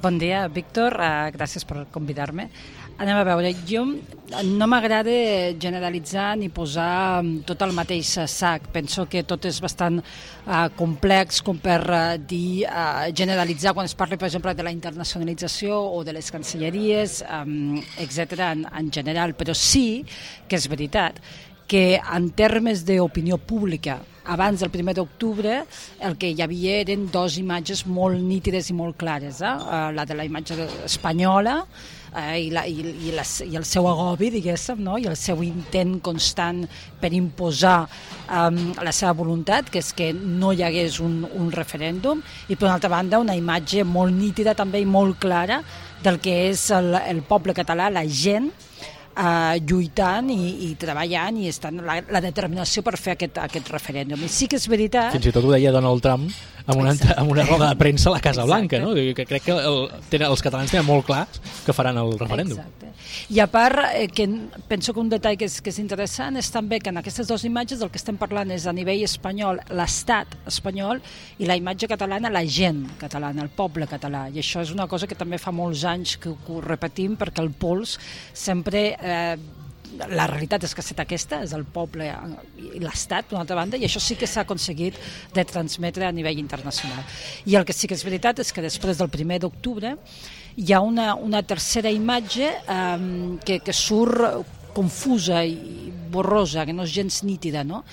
[0.04, 2.50] Bon dia, Víctor, uh, gràcies per convidar-me.
[2.94, 3.80] Anem a veure, jo
[4.46, 5.10] no m'agrada
[5.58, 8.68] generalitzar ni posar tot el mateix sac.
[8.74, 13.96] Penso que tot és bastant uh, complex com per uh, dir, uh, generalitzar quan es
[13.98, 18.38] parla, per exemple, de la internacionalització o de les cancelleries, um, etc.
[18.52, 20.04] En, en general, però sí
[20.46, 21.18] que és veritat
[21.66, 23.98] que en termes d'opinió pública
[24.30, 25.64] abans del 1 d'octubre
[26.00, 30.14] el que hi havia eren dues imatges molt nítides i molt clares, eh la de
[30.14, 31.64] la imatge espanyola
[32.16, 34.96] eh, i, la, i, i, la, i el seu agobi, diguéssim, no?
[34.98, 36.64] i el seu intent constant
[37.00, 37.84] per imposar
[38.28, 42.68] um, la seva voluntat, que és que no hi hagués un, un referèndum, i per
[42.68, 45.62] una altra banda una imatge molt nítida també i molt clara
[46.04, 48.50] del que és el, el poble català, la gent,
[49.16, 54.22] eh, lluitant i, i treballant i estan la, la determinació per fer aquest, aquest referèndum.
[54.24, 55.12] I sí que és veritat...
[55.14, 56.30] Fins i tot ho deia Donald Trump
[56.66, 58.78] amb una, amb una roda de premsa a la Casa Exacte.
[58.78, 59.14] Blanca, no?
[59.14, 61.26] Que crec que el, tenen, els catalans tenen molt clar
[61.66, 62.60] que faran el referèndum.
[62.60, 62.92] Exacte.
[63.34, 64.26] I a part, eh, que
[64.68, 67.44] penso que un detall que és, que és interessant és també que en aquestes dues
[67.44, 71.02] imatges el que estem parlant és a nivell espanyol, l'estat espanyol,
[71.38, 74.26] i la imatge catalana, la gent catalana, el poble català.
[74.32, 77.52] I això és una cosa que també fa molts anys que ho repetim perquè el
[77.52, 77.98] pols
[78.32, 79.36] sempre eh,
[79.98, 82.06] la realitat és que ha estat aquesta, és el poble
[82.74, 84.98] i l'Estat, per una altra banda, i això sí que s'ha aconseguit
[85.34, 87.04] de transmetre a nivell internacional.
[87.46, 89.94] I el que sí que és veritat és que després del primer d'octubre
[90.56, 93.08] hi ha una, una tercera imatge eh,
[93.44, 97.84] que, que surt confusa i borrosa, que no és gens nítida, no?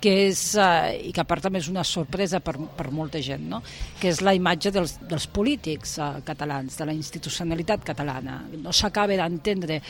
[0.00, 3.44] Que és, eh, i que a part també és una sorpresa per, per molta gent,
[3.50, 3.62] no?
[3.98, 8.40] que és la imatge dels, dels polítics eh, catalans, de la institucionalitat catalana.
[8.62, 9.80] No s'acaba d'entendre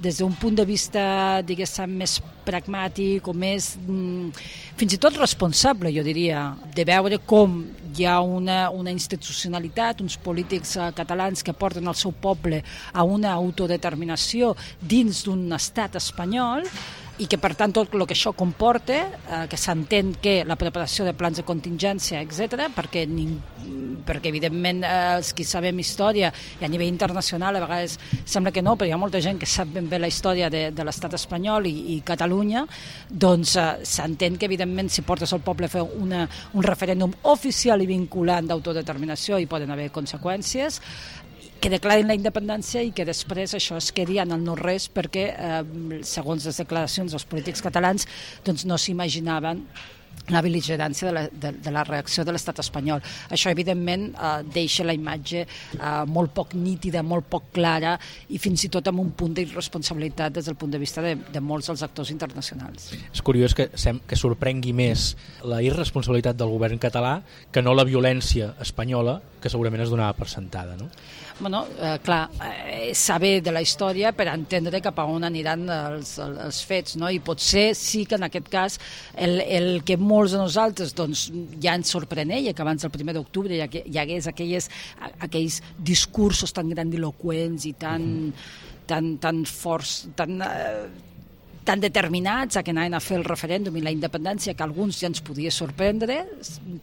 [0.00, 4.30] des d'un punt de vista, diguéssim, més pragmàtic o més, mm,
[4.78, 7.60] fins i tot responsable, jo diria, de veure com
[7.96, 13.04] hi ha una, una institucionalitat, uns polítics eh, catalans que porten el seu poble a
[13.04, 16.64] una autodeterminació dins d'un estat espanyol,
[17.18, 21.04] i que per tant tot el que això comporta, eh, que s'entén que la preparació
[21.04, 23.04] de plans de contingència, etc, perquè,
[24.06, 28.62] perquè evidentment eh, els que sabem història i a nivell internacional a vegades sembla que
[28.62, 31.16] no, però hi ha molta gent que sap ben bé la història de, de l'estat
[31.18, 32.64] espanyol i, i Catalunya,
[33.10, 36.22] doncs eh, s'entén que evidentment si portes al poble a fer una,
[36.54, 40.78] un referèndum oficial i vinculant d'autodeterminació hi poden haver conseqüències,
[41.60, 46.02] que declarin la independència i que després això es quedi en el no-res perquè, eh,
[46.06, 48.06] segons les declaracions dels polítics catalans,
[48.46, 49.64] doncs no s'imaginaven
[50.28, 53.02] la beligerància de la, de, de la reacció de l'estat espanyol.
[53.32, 57.94] Això, evidentment, eh, deixa la imatge eh, molt poc nítida, molt poc clara
[58.28, 61.40] i fins i tot amb un punt d'irresponsabilitat des del punt de vista de, de
[61.40, 62.90] molts dels actors internacionals.
[63.12, 65.14] És curiós que, que sorprengui més
[65.48, 67.18] la irresponsabilitat del govern català
[67.52, 70.90] que no la violència espanyola que segurament es donava per sentada, no?
[71.40, 76.16] Bueno, eh, clar, eh, saber de la història per entendre cap a on aniran els,
[76.18, 77.10] els fets, no?
[77.10, 78.78] i potser sí que en aquest cas
[79.14, 81.28] el, el que molts de nosaltres doncs,
[81.62, 84.70] ja ens sorpreneix que abans del 1 d'octubre hi, hi hagués aquelles,
[85.18, 88.86] aquells discursos tan grandiloquents i tan, uh -huh.
[88.86, 90.88] tan, tan forts, tan, eh,
[91.68, 95.10] tan determinats a que anaven a fer el referèndum i la independència que alguns ja
[95.10, 96.22] ens podia sorprendre,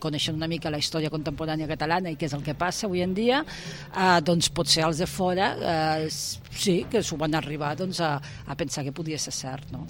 [0.03, 3.15] coneixen una mica la història contemporània catalana i què és el que passa avui en
[3.17, 8.19] dia, eh, doncs potser els de fora eh, sí que s'ho van arribar doncs, a,
[8.21, 9.73] a pensar que podia ser cert.
[9.73, 9.87] No?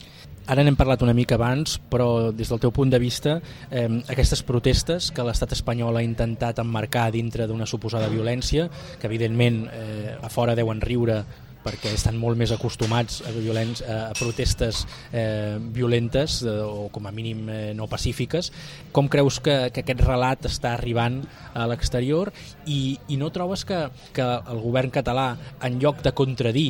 [0.48, 3.40] Ara n'hem parlat una mica abans, però des del teu punt de vista,
[3.72, 8.70] eh, aquestes protestes que l'estat espanyol ha intentat emmarcar dintre d'una suposada violència,
[9.02, 11.24] que evidentment eh, a fora deuen riure
[11.66, 17.14] perquè estan molt més acostumats a, violents, a protestes eh, violentes eh, o com a
[17.16, 18.52] mínim eh, no pacífiques.
[18.94, 21.24] Com creus que, que aquest relat està arribant
[21.54, 22.32] a l'exterior
[22.70, 25.34] i, i no trobes que, que el govern català,
[25.66, 26.70] en lloc de contradir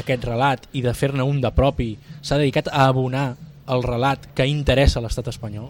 [0.00, 3.34] aquest relat i de fer-ne un de propi, s'ha dedicat a abonar
[3.70, 5.68] el relat que interessa a l'estat espanyol?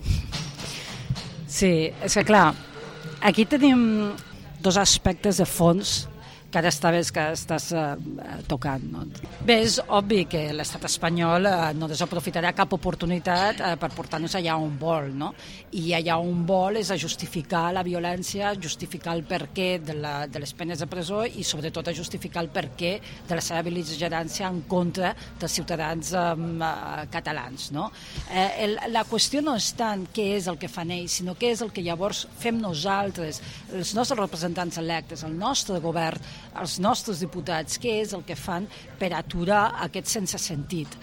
[1.50, 2.52] Sí, és que clar,
[3.20, 4.12] aquí tenim
[4.62, 6.04] dos aspectes de fons
[6.50, 7.94] que ara estaves que estàs uh,
[8.50, 8.82] tocant.
[8.90, 9.04] No?
[9.46, 14.56] Bé, és obvi que l'estat espanyol uh, no desaprofitarà cap oportunitat uh, per portar-nos allà
[14.58, 15.30] on vol, no?
[15.78, 20.42] I allà on vol és a justificar la violència, justificar el perquè de, la, de
[20.42, 22.96] les penes de presó i sobretot a justificar el perquè
[23.28, 27.90] de la seva beligerància en contra dels ciutadans uh, catalans, no?
[28.30, 31.54] Eh, el, la qüestió no és tant què és el que fan ells, sinó què
[31.54, 36.18] és el que llavors fem nosaltres, els nostres representants electes, el nostre govern,
[36.60, 40.98] els nostres diputats, què és el que fan per aturar aquest sense sentit.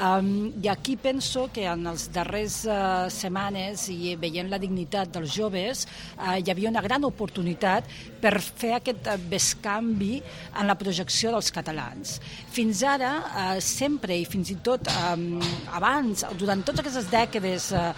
[0.00, 5.34] Um, I aquí penso que en els darrers uh, setmanes i veient la dignitat dels
[5.34, 7.90] joves uh, hi havia una gran oportunitat
[8.22, 12.16] per fer aquest uh, bescanvi en la projecció dels catalans.
[12.54, 15.40] Fins ara, uh, sempre i fins i tot um,
[15.76, 17.90] abans, durant totes aquestes dècades uh,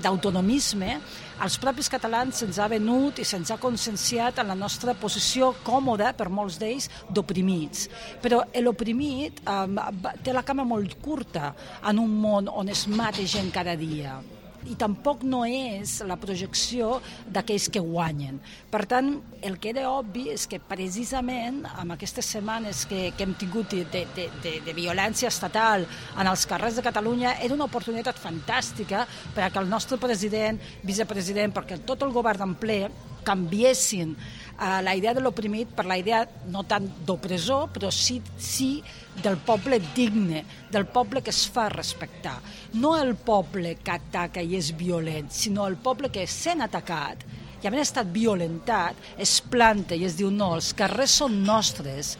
[0.00, 1.00] d'autonomisme,
[1.40, 6.12] als propis catalans se'ns ha venut i se'ns ha conscienciat en la nostra posició còmoda,
[6.16, 7.88] per molts d'ells, d'oprimits.
[8.20, 11.54] Però l'oprimit eh, té la cama molt curta
[11.88, 14.18] en un món on es mata gent cada dia
[14.68, 16.98] i tampoc no és la projecció
[17.32, 18.40] d'aquells que guanyen.
[18.70, 19.12] Per tant,
[19.46, 23.84] el que era obvi és que precisament amb aquestes setmanes que, que hem tingut de,
[23.92, 25.86] de, de, de violència estatal
[26.18, 30.60] en els carrers de Catalunya era una oportunitat fantàstica per a que el nostre president,
[30.84, 32.82] vicepresident, perquè tot el govern en ple
[33.24, 34.14] canviessin
[34.60, 36.20] uh, la idea de l'oprimit per la idea
[36.52, 38.82] no tant d'opressor, però sí, sí
[39.22, 42.36] del poble digne, del poble que es fa respectar.
[42.74, 47.24] No el poble que ataca i és violent, sinó el poble que sent atacat
[47.60, 52.14] i havent estat violentat, es planta i es diu no, els carrers són nostres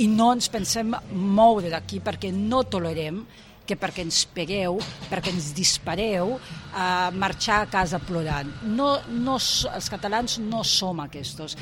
[0.00, 3.20] i no ens pensem moure d'aquí perquè no tolerem
[3.66, 4.78] que perquè ens pegueu,
[5.10, 8.50] perquè ens dispareu, eh, marxar a casa plorant.
[8.64, 11.56] No, no, els catalans no som aquests.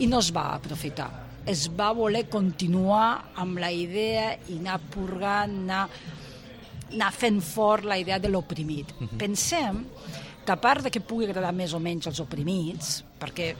[0.00, 1.10] I no es va aprofitar.
[1.46, 5.86] Es va voler continuar amb la idea i anar purgant, anar,
[6.92, 8.92] anar fent fort la idea de l'oprimit.
[8.92, 9.08] Uh mhm.
[9.08, 9.18] -huh.
[9.18, 9.84] Pensem
[10.44, 13.54] que a part de que pugui agradar més o menys als oprimits, perquè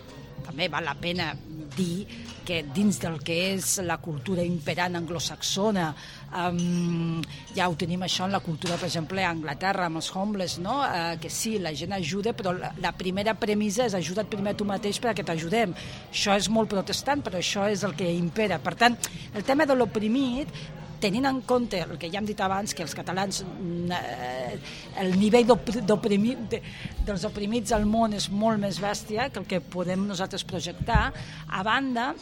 [0.50, 1.32] també val la pena
[1.76, 2.04] dir
[2.44, 5.92] que dins del que és la cultura imperant anglosaxona
[6.30, 7.18] Um,
[7.56, 10.76] ja ho tenim això en la cultura, per exemple, a Anglaterra, amb els homeless, no?
[10.84, 14.66] Uh, que sí, la gent ajuda, però la, la primera premissa és ajuda't primer tu
[14.68, 15.74] mateix perquè t'ajudem.
[16.12, 18.60] Això és molt protestant, però això és el que impera.
[18.62, 18.94] Per tant,
[19.34, 20.54] el tema de l'oprimit
[21.00, 24.58] tenint en compte el que ja hem dit abans, que els catalans, mm, eh,
[25.02, 26.60] el nivell de,
[27.06, 31.12] dels oprimits al món és molt més bèstia que el que podem nosaltres projectar,
[31.48, 32.14] a banda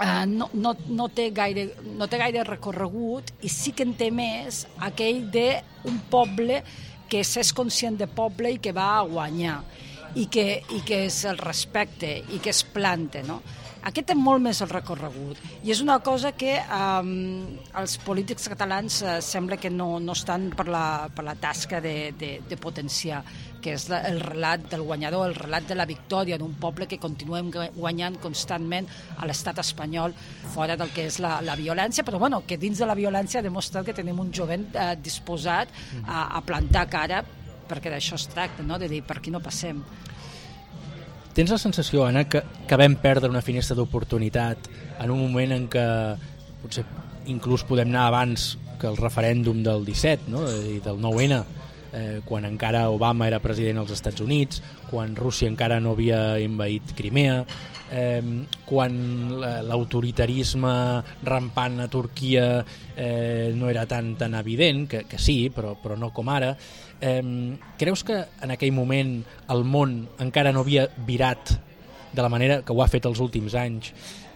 [0.00, 4.08] Uh, no, no, no, té gaire, no té gaire recorregut i sí que en té
[4.10, 6.62] més aquell d'un poble
[7.12, 9.58] que s'és conscient de poble i que va a guanyar
[10.16, 13.42] i que, i que es el respecte i que es plante, no?
[13.88, 19.00] Aquest té molt més el recorregut i és una cosa que um, els polítics catalans
[19.02, 23.22] uh, sembla que no, no estan per la, per la tasca de, de, de potenciar
[23.62, 27.52] que és el relat del guanyador, el relat de la victòria d'un poble que continuem
[27.76, 30.16] guanyant constantment a l'estat espanyol
[30.54, 33.46] fora del que és la, la violència, però bueno, que dins de la violència ha
[33.46, 35.70] demostrat que tenim un jovent eh, disposat
[36.02, 37.22] a, a plantar cara
[37.68, 38.78] perquè d'això es tracta, no?
[38.78, 39.80] de dir per aquí no passem.
[41.32, 44.66] Tens la sensació, Anna, que, que vam perdre una finestra d'oportunitat
[45.00, 45.84] en un moment en què
[46.60, 46.84] potser
[47.32, 50.42] inclús podem anar abans que el referèndum del 17, no?
[50.44, 51.38] I del 9-N,
[51.96, 56.92] eh, quan encara Obama era president als Estats Units, quan Rússia encara no havia invaït
[56.98, 57.40] Crimea,
[57.88, 58.20] eh,
[58.68, 58.94] quan
[59.40, 60.76] l'autoritarisme
[61.24, 66.12] rampant a Turquia eh, no era tan, tan evident, que, que sí, però, però no
[66.12, 66.81] com ara, Eh,
[67.78, 69.16] creus que en aquell moment
[69.50, 71.56] el món encara no havia virat
[72.12, 73.90] de la manera que ho ha fet els últims anys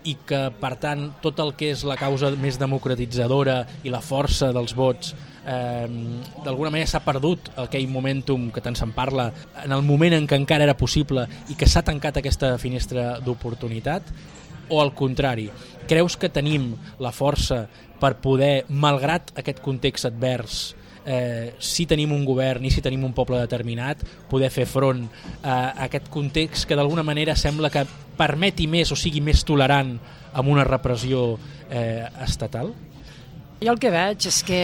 [0.07, 4.53] i que, per tant, tot el que és la causa més democratitzadora i la força
[4.55, 5.15] dels vots
[5.47, 5.87] eh,
[6.45, 9.31] d'alguna manera s'ha perdut aquell momentum que tant se'n parla
[9.65, 14.15] en el moment en què encara era possible i que s'ha tancat aquesta finestra d'oportunitat?
[14.71, 15.47] O al contrari,
[15.87, 17.67] creus que tenim la força
[18.01, 20.75] per poder, malgrat aquest context advers,
[21.07, 25.07] eh, si tenim un govern i si tenim un poble determinat, poder fer front
[25.43, 29.95] a aquest context que d'alguna manera sembla que permeti més o sigui més tolerant
[30.37, 31.37] amb una repressió
[31.71, 32.75] eh, estatal?
[33.57, 34.57] Jo el que veig és que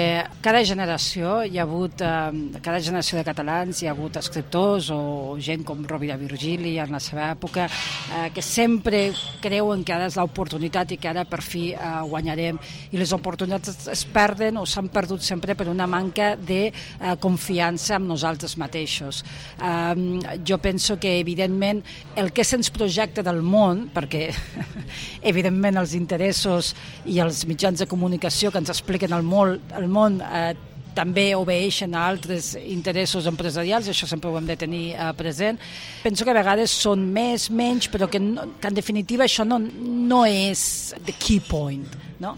[0.45, 5.39] cada generació hi ha hagut, eh, cada generació de catalans hi ha hagut escriptors o
[5.41, 9.01] gent com Rovira Virgili en la seva època eh, que sempre
[9.41, 12.59] creuen que ara és l'oportunitat i que ara per fi eh, guanyarem
[12.93, 17.97] i les oportunitats es perden o s'han perdut sempre per una manca de eh, confiança
[17.97, 19.23] en nosaltres mateixos.
[19.57, 21.81] Eh, jo penso que evidentment
[22.15, 24.29] el que se'ns projecta del món, perquè
[25.33, 26.75] evidentment els interessos
[27.09, 30.53] i els mitjans de comunicació que ens expliquen el món, el món eh,
[30.93, 35.61] també obeeixen a altres interessos empresarials, això sempre ho hem de tenir eh, present.
[36.03, 39.61] Penso que a vegades són més, menys, però que, no, que en definitiva això no,
[39.63, 41.89] no és the key point.
[42.23, 42.37] No?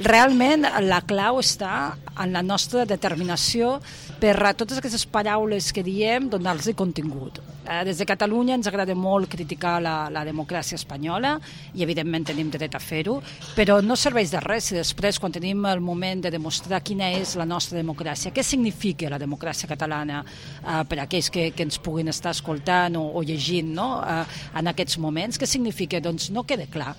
[0.00, 1.92] Realment la clau està
[2.22, 3.74] en la nostra determinació
[4.20, 7.36] per a totes aquestes paraules que diem donar-los contingut.
[7.68, 11.34] Eh, des de Catalunya ens agrada molt criticar la, la democràcia espanyola
[11.76, 13.18] i evidentment tenim dret a fer-ho,
[13.58, 17.36] però no serveix de res si després quan tenim el moment de demostrar quina és
[17.36, 21.76] la nostra democràcia, què significa la democràcia catalana eh, per a aquells que, que ens
[21.76, 23.92] puguin estar escoltant o, o llegint no?
[24.00, 24.24] eh,
[24.56, 26.00] en aquests moments, què significa?
[26.00, 26.96] Doncs no queda clar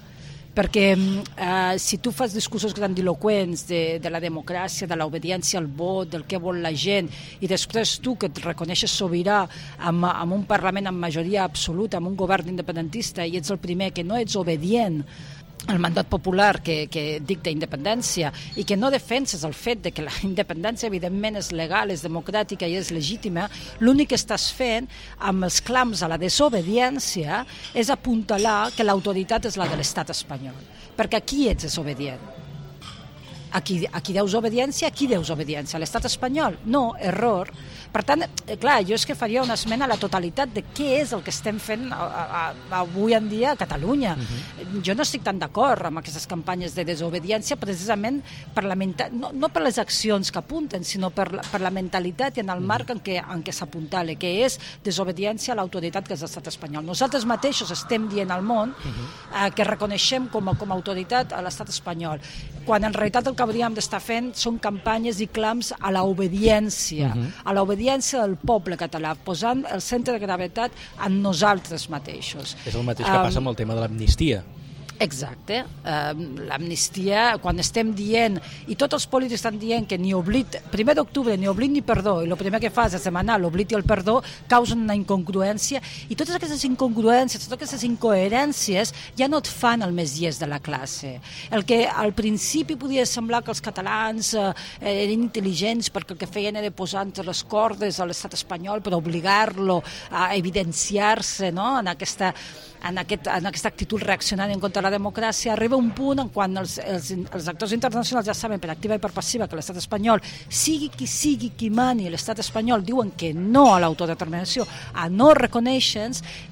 [0.56, 6.10] perquè eh, si tu fas discursos grandiloquents de, de la democràcia, de l'obediència al vot,
[6.12, 9.46] del que vol la gent, i després tu que et reconeixes sobirà
[9.80, 13.92] amb, amb un Parlament amb majoria absoluta, amb un govern independentista, i ets el primer
[13.96, 15.00] que no ets obedient
[15.70, 20.06] el mandat popular que, que dicta independència i que no defenses el fet de que
[20.06, 23.48] la independència evidentment és legal, és democràtica i és legítima,
[23.80, 24.90] l'únic que estàs fent
[25.20, 27.44] amb els clams a la desobediència
[27.78, 30.58] és apuntalar que l'autoritat és la de l'estat espanyol.
[30.98, 32.22] Perquè aquí ets desobedient.
[33.52, 35.76] A qui, a qui deus obediència, a qui deus obediència?
[35.76, 36.56] A l'estat espanyol?
[36.72, 37.52] No, error
[37.92, 41.02] per tant, eh, clar, jo és que faria una esmena a la totalitat de què
[41.02, 44.16] és el que estem fent a, a, a, avui en dia a Catalunya.
[44.16, 44.26] Uh mhm.
[44.26, 44.82] -huh.
[44.86, 48.24] Jo no estic tan d'acord amb aquestes campanyes de desobediència precisament
[48.54, 52.38] per la no, no per les accions que apunten, sinó per la, per la mentalitat
[52.38, 52.68] i en el mhm.
[52.68, 56.86] marc en què, en què s'apuntala, que és desobediència a l'autoritat que és l'estat espanyol.
[56.86, 58.94] Nosaltres mateixos estem dient al món uh mhm.
[58.94, 59.48] -huh.
[59.48, 62.20] eh, que reconeixem com a, com a autoritat a l'estat espanyol,
[62.66, 67.16] quan en realitat el que hauríem d'estar fent són campanyes i clams a l'obediència, uh
[67.16, 67.32] -huh.
[67.44, 70.72] a l'obediència l'obediència del poble català, posant el centre de gravetat
[71.06, 72.56] en nosaltres mateixos.
[72.66, 74.44] És el mateix que um, passa amb el tema de l'amnistia.
[75.02, 75.64] Exacte.
[76.46, 78.38] L'amnistia, quan estem dient,
[78.70, 82.20] i tots els polítics estan dient que ni oblit, primer d'octubre ni oblit ni perdó,
[82.22, 84.20] i el primer que fas és demanar l'oblit i el perdó,
[84.52, 89.96] causen una incongruència, i totes aquestes incongruències, totes aquestes incoherències ja no et fan el
[89.98, 91.16] més llest de la classe.
[91.50, 96.30] El que al principi podia semblar que els catalans uh, eren intel·ligents perquè el que
[96.30, 99.82] feien era posar entre les cordes a l'estat espanyol per obligar-lo
[100.12, 101.74] a evidenciar-se no?
[101.80, 102.36] en aquesta
[102.84, 106.30] en, aquest, en aquesta actitud reaccionant en contra de la democràcia, arriba un punt en
[106.34, 109.80] quan els, els, els actors internacionals ja saben per activa i per passiva que l'estat
[109.82, 115.34] espanyol, sigui qui sigui qui mani l'estat espanyol, diuen que no a l'autodeterminació, a no
[115.38, 115.92] reconèixer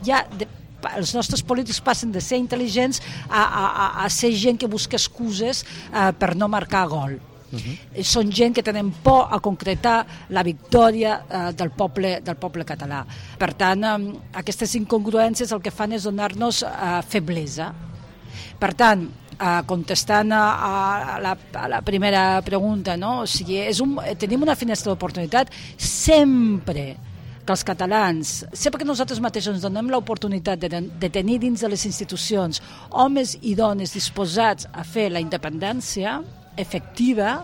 [0.05, 0.47] ja de,
[0.95, 4.99] els nostres polítics passen de ser intel·ligents a, a, a, a ser gent que busca
[4.99, 7.19] excuses eh, per no marcar gol.
[7.49, 8.03] Uh -huh.
[8.03, 13.05] Són gent que tenen por a concretar la victòria eh, del, poble, del poble català.
[13.37, 17.73] Per tant, eh, aquestes incongruències el que fan és donar-nos eh, feblesa.
[18.59, 19.05] Per tant,
[19.39, 23.21] eh, contestant a, a, la, a la primera pregunta, no?
[23.23, 26.89] o sigui, és un, tenim una finestra d'oportunitat sempre
[27.45, 31.69] que els catalans, sempre que nosaltres mateixos ens donem l'oportunitat de, de tenir dins de
[31.71, 36.19] les institucions homes i dones disposats a fer la independència,
[36.59, 37.39] efectiva,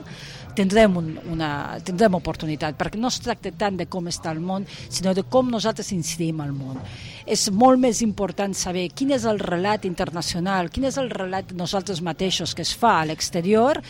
[0.56, 1.50] tindrem, un, una,
[1.86, 5.52] tindrem oportunitat, perquè no es tracta tant de com està el món, sinó de com
[5.52, 6.80] nosaltres incidim al món.
[7.26, 12.04] És molt més important saber quin és el relat internacional, quin és el relat nosaltres
[12.06, 13.82] mateixos que es fa a l'exterior,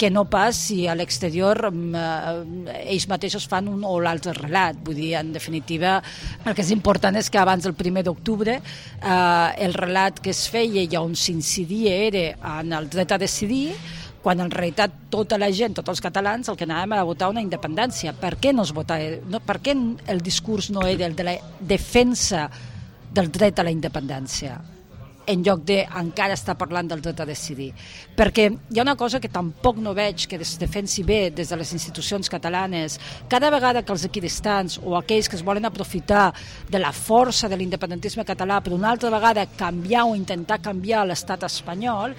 [0.00, 4.78] que no pas si a l'exterior eh, ells mateixos fan un o l'altre relat.
[4.80, 5.98] Vull dir, en definitiva,
[6.40, 10.46] el que és important és que abans del primer d'octubre eh, el relat que es
[10.48, 12.24] feia i on s'incidia era
[12.62, 13.74] en el dret a decidir,
[14.22, 17.44] quan en realitat tota la gent, tots els catalans, el que anàvem a votar una
[17.44, 18.12] independència.
[18.12, 19.16] Per què no es votava?
[19.30, 19.76] No, per què
[20.12, 22.48] el discurs no era el de la defensa
[23.10, 24.60] del dret a la independència?
[25.30, 27.68] en lloc de encara estar parlant del dret a decidir.
[28.16, 31.58] Perquè hi ha una cosa que tampoc no veig que es defensi bé des de
[31.60, 32.98] les institucions catalanes.
[33.28, 36.32] Cada vegada que els equidistants o aquells que es volen aprofitar
[36.68, 41.46] de la força de l'independentisme català per una altra vegada canviar o intentar canviar l'estat
[41.46, 42.16] espanyol,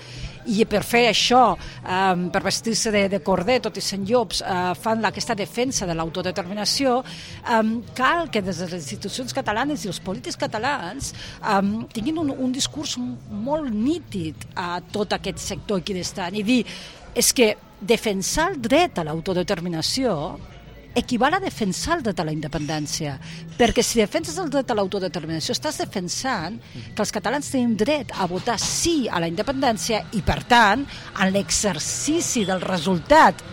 [0.49, 1.43] i per fer això,
[1.83, 5.95] um, per vestir-se de, de corder, tot i sent llops, uh, fan aquesta defensa de
[5.97, 6.99] l'autodeterminació,
[7.57, 11.11] um, cal que des de les institucions catalanes i els polítics catalans
[11.41, 16.61] um, tinguin un, un discurs molt nítid a tot aquest sector equidistant i dir
[17.17, 20.15] és que defensar el dret a l'autodeterminació
[20.95, 23.15] equival a defensar el dret a la independència,
[23.57, 28.27] perquè si defenses el dret a l'autodeterminació estàs defensant que els catalans tenim dret a
[28.27, 30.83] votar sí a la independència i, per tant,
[31.17, 33.43] en l'exercici del resultat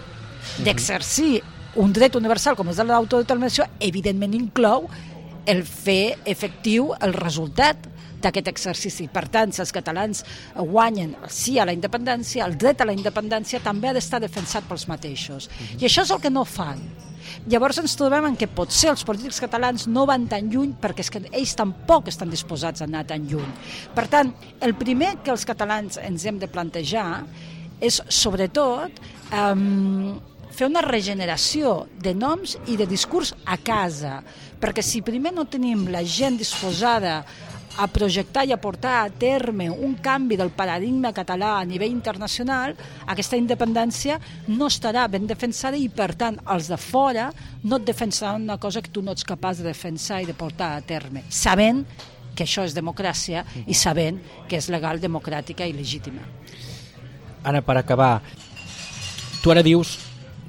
[0.65, 1.39] d'exercir
[1.79, 4.89] un dret universal com és el de l'autodeterminació, evidentment inclou
[5.49, 7.87] el fer efectiu el resultat
[8.23, 9.07] d'aquest exercici.
[9.13, 10.25] Per tant, si els catalans
[10.57, 14.89] guanyen sí a la independència, el dret a la independència també ha d'estar defensat pels
[14.91, 15.49] mateixos.
[15.79, 16.83] I això és el que no fan.
[17.47, 21.13] Llavors ens trobem en que potser els polítics catalans no van tan lluny perquè és
[21.13, 23.53] que ells tampoc estan disposats a anar tan lluny.
[23.95, 24.33] Per tant,
[24.65, 27.23] el primer que els catalans ens hem de plantejar
[27.81, 28.99] és, sobretot,
[29.31, 30.19] um,
[30.51, 34.19] fer una regeneració de noms i de discurs a casa,
[34.59, 37.21] perquè si primer no tenim la gent disposada
[37.79, 42.75] a projectar i a portar a terme un canvi del paradigma català a nivell internacional,
[43.07, 44.19] aquesta independència
[44.51, 47.29] no estarà ben defensada i, per tant, els de fora
[47.63, 50.73] no et defensaran una cosa que tu no ets capaç de defensar i de portar
[50.75, 51.85] a terme, sabent
[52.35, 54.19] que això és democràcia i sabent
[54.51, 56.23] que és legal, democràtica i legítima.
[57.47, 58.19] Anna, per acabar,
[59.43, 59.97] tu ara dius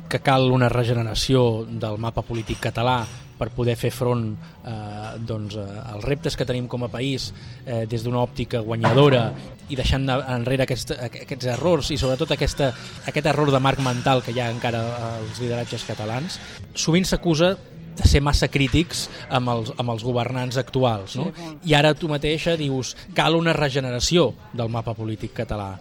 [0.09, 3.03] que cal una regeneració del mapa polític català
[3.39, 4.33] per poder fer front
[4.67, 7.29] eh, doncs, eh, als reptes que tenim com a país
[7.65, 9.29] eh, des d'una òptica guanyadora
[9.69, 12.71] i deixant enrere aquests, aquests errors i sobretot aquesta,
[13.07, 14.83] aquest error de marc mental que hi ha encara
[15.13, 16.39] als lideratges catalans,
[16.73, 17.55] sovint s'acusa
[17.99, 21.17] de ser massa crítics amb els, amb els governants actuals.
[21.19, 21.29] No?
[21.67, 25.73] I ara tu mateixa dius cal una regeneració del mapa polític català.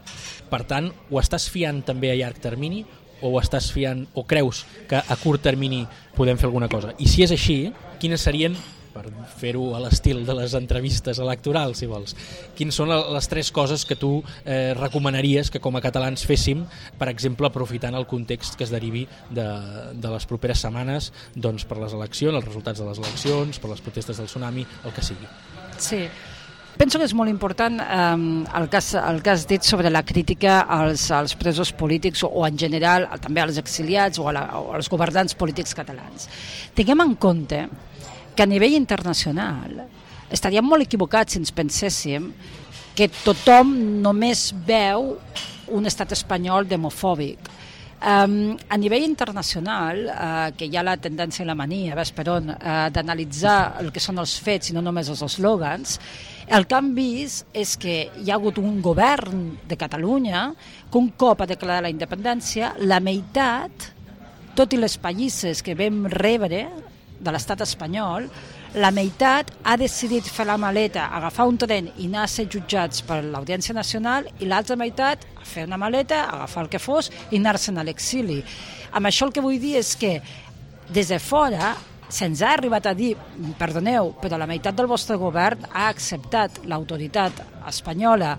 [0.49, 2.83] Per tant, ho estàs fiant també a llarg termini
[3.23, 5.85] o estàs fiant o creus que a curt termini
[6.17, 6.95] podem fer alguna cosa?
[6.99, 7.61] I si és així,
[7.99, 8.57] quines serien
[8.99, 9.07] per
[9.39, 12.17] fer-ho a l'estil de les entrevistes electorals, si vols.
[12.59, 16.65] Quines són les tres coses que tu eh, recomanaries que com a catalans féssim,
[16.99, 19.47] per exemple, aprofitant el context que es derivi de,
[19.95, 23.85] de les properes setmanes doncs, per les eleccions, els resultats de les eleccions, per les
[23.85, 25.31] protestes del tsunami, el que sigui.
[25.79, 26.03] Sí,
[26.79, 28.03] Penso que és molt important eh,
[28.55, 32.31] el, que has, el que has dit sobre la crítica als, als presos polítics o,
[32.31, 36.29] o en general també als exiliats o, a la, o als governants polítics catalans.
[36.79, 37.65] Tinguem en compte
[38.37, 39.89] que a nivell internacional
[40.31, 42.31] estaríem molt equivocats si ens penséssim
[42.95, 43.75] que tothom
[44.05, 45.17] només veu
[45.75, 47.51] un estat espanyol demofòbic.
[47.99, 52.29] Um, a nivell internacional, uh, que hi ha la tendència i la mania, ves per
[52.31, 55.97] on, uh, d'analitzar el que són els fets i no només els eslògans,
[56.47, 60.45] el que han vist és que hi ha hagut un govern de Catalunya
[60.87, 63.91] que un cop ha declarat la independència, la meitat,
[64.55, 66.69] tot i les pallisses que vam rebre
[67.19, 68.31] de l'estat espanyol,
[68.75, 73.01] la meitat ha decidit fer la maleta, agafar un tren i anar a ser jutjats
[73.07, 77.39] per l'Audiència Nacional i l'altra meitat a fer una maleta, agafar el que fos i
[77.39, 78.43] anar-se'n a l'exili.
[78.93, 80.19] Amb això el que vull dir és que
[80.93, 81.75] des de fora
[82.09, 83.15] se'ns ha arribat a dir,
[83.59, 88.37] perdoneu, però la meitat del vostre govern ha acceptat l'autoritat espanyola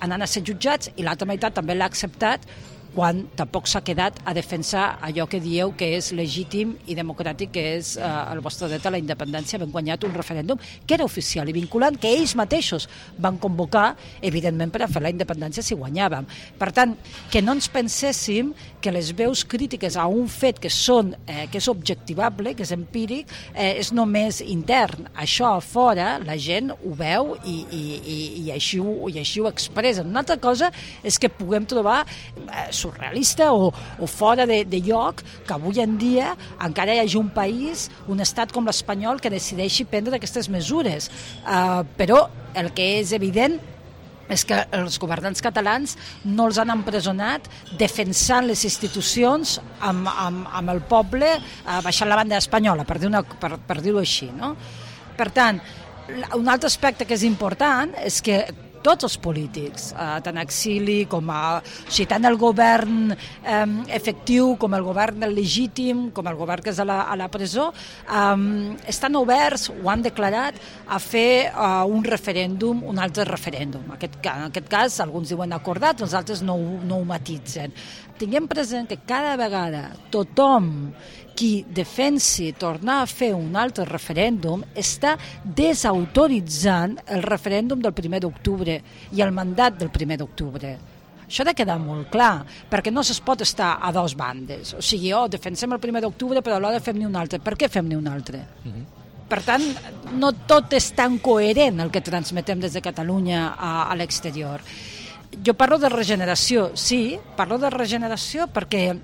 [0.00, 2.46] anant a ser jutjats i l'altra meitat també l'ha acceptat
[2.94, 7.64] quan tampoc s'ha quedat a defensar allò que dieu que és legítim i democràtic, que
[7.76, 9.60] és eh, el vostre dret a la independència.
[9.60, 14.72] Ben guanyat un referèndum que era oficial i vinculant, que ells mateixos van convocar, evidentment,
[14.74, 16.26] per a fer la independència si guanyàvem.
[16.58, 16.96] Per tant,
[17.32, 21.60] que no ens penséssim que les veus crítiques a un fet que són eh, que
[21.60, 25.08] és objectivable, que és empíric, eh, és només intern.
[25.18, 29.42] Això a fora la gent ho veu i, i, i, i, així, ho, i així
[29.42, 30.08] ho expressen.
[30.10, 30.70] Una altra cosa
[31.06, 35.96] és que puguem trobar eh, surrealista o, o fora de, de lloc que avui en
[36.00, 41.10] dia encara hi hagi un país, un estat com l'espanyol que decideixi prendre aquestes mesures.
[41.42, 42.26] Uh, però
[42.58, 43.58] el que és evident
[44.28, 45.96] és que els governants catalans
[46.28, 47.48] no els han empresonat
[47.80, 53.24] defensant les institucions amb, amb, amb el poble uh, baixant la banda espanyola, per dir-ho
[53.40, 54.28] per, per dir així.
[54.36, 54.54] No?
[55.18, 55.60] Per tant,
[56.36, 58.42] un altre aspecte que és important és que
[58.84, 61.58] tots els polítics, eh, tant exili com a...
[61.58, 63.66] O sigui, tant el govern eh,
[63.96, 67.68] efectiu com el govern legítim, com el govern que és a la, a la presó,
[67.72, 68.34] eh,
[68.90, 70.58] estan oberts, ho han declarat,
[70.88, 73.86] a fer eh, un referèndum, un altre referèndum.
[73.88, 77.74] En aquest, en aquest cas, alguns diuen acordat, els altres no, no ho matitzen.
[78.18, 80.90] Tinguem present que cada vegada tothom
[81.38, 85.12] qui defensi tornar a fer un altre referèndum està
[85.44, 88.80] desautoritzant el referèndum del 1 d'octubre
[89.14, 90.72] i el mandat del 1 d'octubre.
[91.28, 94.72] Això ha de quedar molt clar, perquè no es pot estar a dos bandes.
[94.74, 97.38] O sigui, oh, defensem el primer d'octubre, però alhora fem ni un altre.
[97.38, 98.40] Per què fem ni un altre?
[98.64, 98.84] Uh -huh.
[99.28, 99.62] Per tant,
[100.16, 104.60] no tot és tan coherent el que transmetem des de Catalunya a, a l'exterior.
[105.44, 108.98] Jo parlo de regeneració, sí, parlo de regeneració perquè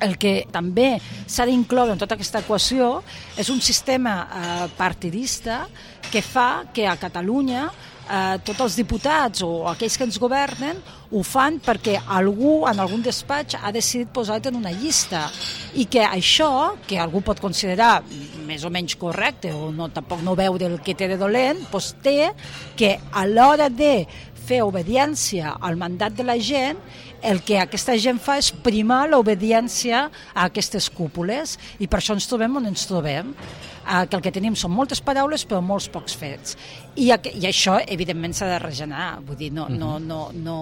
[0.00, 0.94] el que també
[1.26, 3.00] s'ha d'incloure en tota aquesta equació
[3.38, 5.66] és un sistema eh, partidista
[6.10, 7.68] que fa que a Catalunya
[8.10, 10.80] eh, tots els diputats o aquells que ens governen
[11.10, 15.24] ho fan perquè algú en algun despatx ha decidit posar-te en una llista.
[15.74, 18.00] I que això, que algú pot considerar
[18.46, 21.92] més o menys correcte o no, tampoc no veure el que té de dolent, doncs
[22.02, 22.30] té
[22.78, 24.06] que a l'hora de
[24.50, 26.78] fer obediència al mandat de la gent
[27.22, 32.26] el que aquesta gent fa és primar l'obediència a aquestes cúpules i per això ens
[32.30, 36.16] trobem on ens trobem eh, que el que tenim són moltes paraules però molts pocs
[36.16, 36.56] fets
[36.96, 40.06] i, i això evidentment s'ha de regenerar vull dir, no, no, Mhm.
[40.08, 40.56] no, no,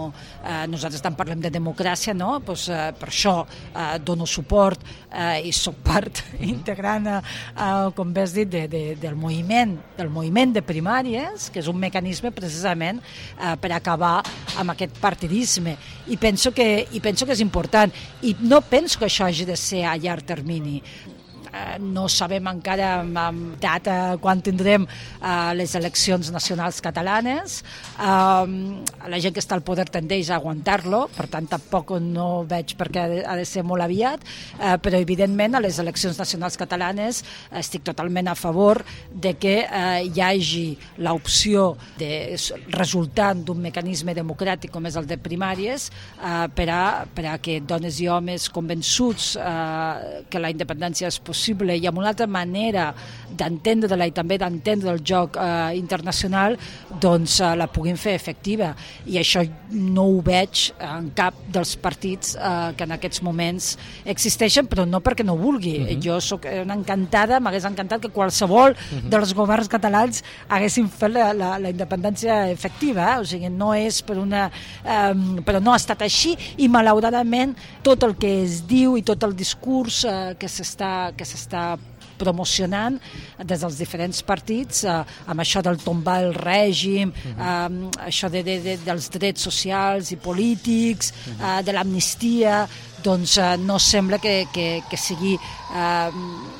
[0.44, 2.40] eh, nosaltres tant parlem de democràcia no?
[2.44, 4.82] pues, eh, per això eh, dono suport
[5.12, 7.20] eh, i sóc part integrant eh,
[7.54, 11.70] eh, com bé has dit de, de, del moviment del moviment de primàries que és
[11.70, 12.98] un mecanisme precisament
[13.38, 14.16] eh, per acabar
[14.58, 15.76] amb aquest partidisme.
[16.12, 17.92] I penso, que, i penso que és important.
[18.22, 20.82] I no penso que això hagi de ser a llarg termini
[21.80, 27.62] no sabem encara amb, data quan tindrem uh, les eleccions nacionals catalanes.
[27.98, 32.74] Uh, la gent que està al poder tendeix a aguantar-lo, per tant tampoc no veig
[32.78, 34.24] perquè ha de, ser molt aviat,
[34.58, 37.22] uh, però evidentment a les eleccions nacionals catalanes
[37.58, 40.66] estic totalment a favor de que uh, hi hagi
[41.04, 42.36] l'opció de,
[42.74, 46.82] resultant d'un mecanisme democràtic com és el de primàries uh, per, a,
[47.14, 51.86] per a que dones i homes convençuts uh, que la independència és possible possible i
[51.86, 52.90] amb una altra manera
[53.38, 56.56] d'entendre-la i també d'entendre el joc eh, internacional,
[57.00, 58.72] doncs eh, la puguin fer efectiva.
[59.06, 63.74] I això no ho veig en cap dels partits eh, que en aquests moments
[64.08, 65.76] existeixen, però no perquè no vulgui.
[65.78, 66.00] Uh -huh.
[66.02, 69.08] Jo sóc una encantada, m'hagués encantat que qualsevol uh -huh.
[69.08, 73.20] dels governs catalans haguessin fet la, la, la independència efectiva, eh?
[73.20, 74.50] o sigui, no és per una...
[74.84, 75.14] Eh,
[75.44, 79.36] però no ha estat així i malauradament tot el que es diu i tot el
[79.36, 81.70] discurs eh, que s'està que s'està
[82.18, 82.98] promocionant
[83.38, 84.98] des dels diferents partits eh,
[85.30, 90.18] amb això del tombar el règim, eh, això de, de, de, dels drets socials i
[90.20, 92.64] polítics, eh, de l'amnistia,
[93.04, 96.10] doncs eh, no sembla que, que, que sigui eh,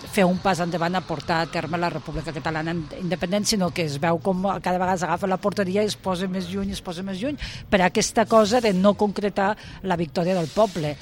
[0.09, 3.99] fer un pas endavant a portar a terme la República Catalana independent, sinó que es
[4.01, 7.21] veu com cada vegada s'agafa la porteria i es posa més lluny, es posa més
[7.21, 7.39] lluny,
[7.71, 10.97] per aquesta cosa de no concretar la victòria del poble.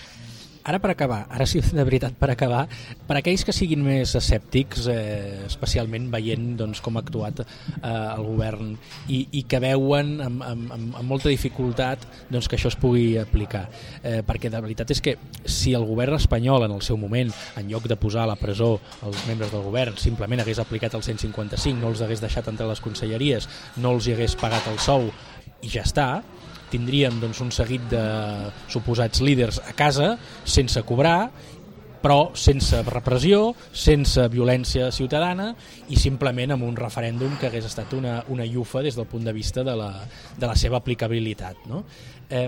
[0.67, 2.64] Ara per acabar, ara sí de veritat per acabar,
[3.07, 7.47] per aquells que siguin més escèptics, eh, especialment veient doncs, com ha actuat eh,
[7.87, 8.73] el govern
[9.07, 12.03] i, i que veuen amb, amb, amb, amb molta dificultat
[12.33, 13.69] doncs, que això es pugui aplicar.
[14.03, 15.14] Eh, perquè de veritat és que
[15.45, 18.73] si el govern espanyol en el seu moment, en lloc de posar a la presó
[19.07, 22.75] els membres del govern, simplement hagués aplicat el 155, no els hagués deixat entrar a
[22.75, 23.47] les conselleries,
[23.79, 25.12] no els hi hagués pagat el sou
[25.62, 26.09] i ja està,
[26.71, 28.05] tindríem doncs, un seguit de
[28.73, 30.14] suposats líders a casa
[30.45, 31.31] sense cobrar
[32.07, 35.49] però sense repressió, sense violència ciutadana
[35.91, 39.35] i simplement amb un referèndum que hagués estat una, una llufa des del punt de
[39.35, 39.91] vista de la,
[40.37, 41.64] de la seva aplicabilitat.
[41.67, 41.83] No?
[42.31, 42.47] Eh,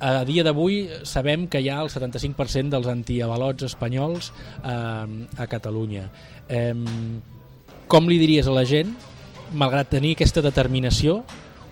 [0.00, 4.30] a dia d'avui sabem que hi ha el 75% dels antiavalots espanyols
[4.62, 6.06] eh, a Catalunya.
[6.48, 6.72] Eh,
[7.88, 8.96] com li diries a la gent,
[9.52, 11.22] malgrat tenir aquesta determinació,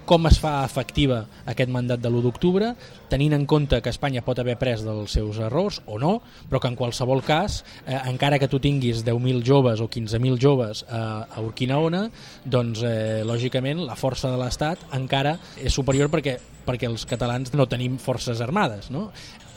[0.06, 2.70] com es fa efectiva aquest mandat de l'1 d'octubre,
[3.10, 6.70] tenint en compte que Espanya pot haver pres dels seus errors o no, però que
[6.70, 11.42] en qualsevol cas, eh, encara que tu tinguis 10.000 joves o 15.000 joves eh, a
[11.42, 12.06] Urquinaona,
[12.44, 17.66] doncs eh, lògicament la força de l'Estat encara és superior perquè, perquè els catalans no
[17.66, 18.92] tenim forces armades.
[18.94, 19.10] No?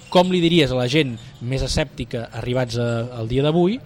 [0.09, 1.13] Com li diries a la gent
[1.45, 2.89] més escèptica arribats a,
[3.21, 3.77] al dia d'avui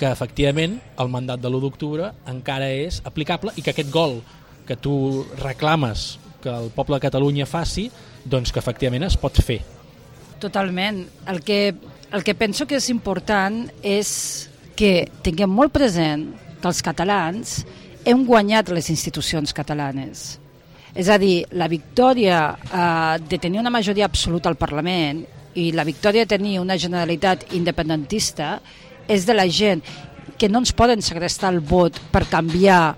[0.00, 4.20] que efectivament el mandat de l'1 d'octubre encara és aplicable i que aquest gol
[4.66, 7.88] que tu reclames que el poble de Catalunya faci,
[8.24, 9.60] doncs que efectivament es pot fer.
[10.42, 11.00] Totalment.
[11.30, 11.74] El que,
[12.12, 14.10] el que penso que és important és
[14.76, 16.28] que tinguem molt present
[16.60, 17.62] que els catalans
[18.06, 20.36] hem guanyat les institucions catalanes.
[20.96, 25.24] És a dir, la victòria eh, de tenir una majoria absoluta al Parlament
[25.56, 28.60] i la victòria de tenir una generalitat independentista
[29.08, 29.82] és de la gent
[30.36, 32.96] que no ens poden segrestar el vot per canviar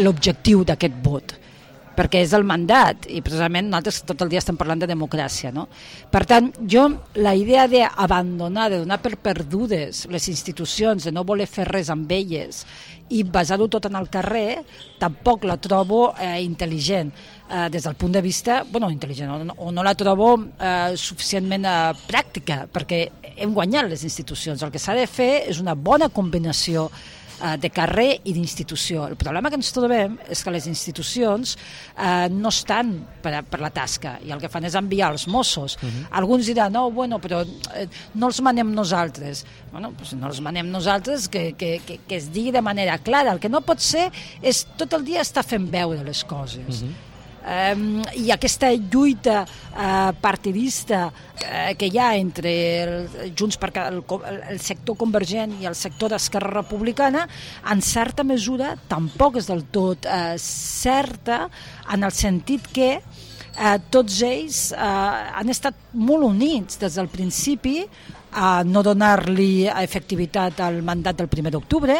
[0.00, 1.40] l'objectiu d'aquest vot.
[1.94, 5.52] perquè és el mandat i precisament nosaltres tot el dia estem parlant de democràcia.
[5.54, 5.68] No?
[6.10, 6.88] Per tant, jo
[7.22, 12.10] la idea d'abandonar, de donar per perdudes les institucions, de no voler fer res amb
[12.10, 12.64] elles
[13.14, 14.64] i basar-ho tot en el carrer,
[14.98, 19.72] tampoc la trobo eh, intel·ligent eh, des del punt de vista, bueno, intel·ligent, o, o
[19.72, 23.04] no la trobo eh, suficientment eh, pràctica, perquè
[23.36, 24.62] hem guanyat les institucions.
[24.62, 26.88] El que s'ha de fer és una bona combinació
[27.44, 29.04] eh, de carrer i d'institució.
[29.10, 33.70] El problema que ens trobem és que les institucions eh, no estan per, per la
[33.74, 35.76] tasca i el que fan és enviar els Mossos.
[35.76, 36.06] Uh -huh.
[36.22, 39.44] Alguns diran, no, bueno, però eh, no els manem nosaltres.
[39.72, 43.32] Bueno, pues no els manem nosaltres, que, que, que, que es digui de manera clara.
[43.32, 44.10] El que no pot ser
[44.42, 46.82] és tot el dia estar fent veure les coses.
[46.82, 47.13] Uh -huh
[47.44, 47.74] eh,
[48.20, 51.12] i aquesta lluita eh, partidista
[51.44, 54.02] eh, que hi ha entre el, Junts per el,
[54.50, 57.26] el sector convergent i el sector d'Esquerra Republicana,
[57.70, 61.44] en certa mesura tampoc és del tot eh, certa
[61.92, 64.82] en el sentit que eh, tots ells eh,
[65.38, 67.82] han estat molt units des del principi
[68.34, 71.94] a no donar-li efectivitat al mandat del 1 d'octubre,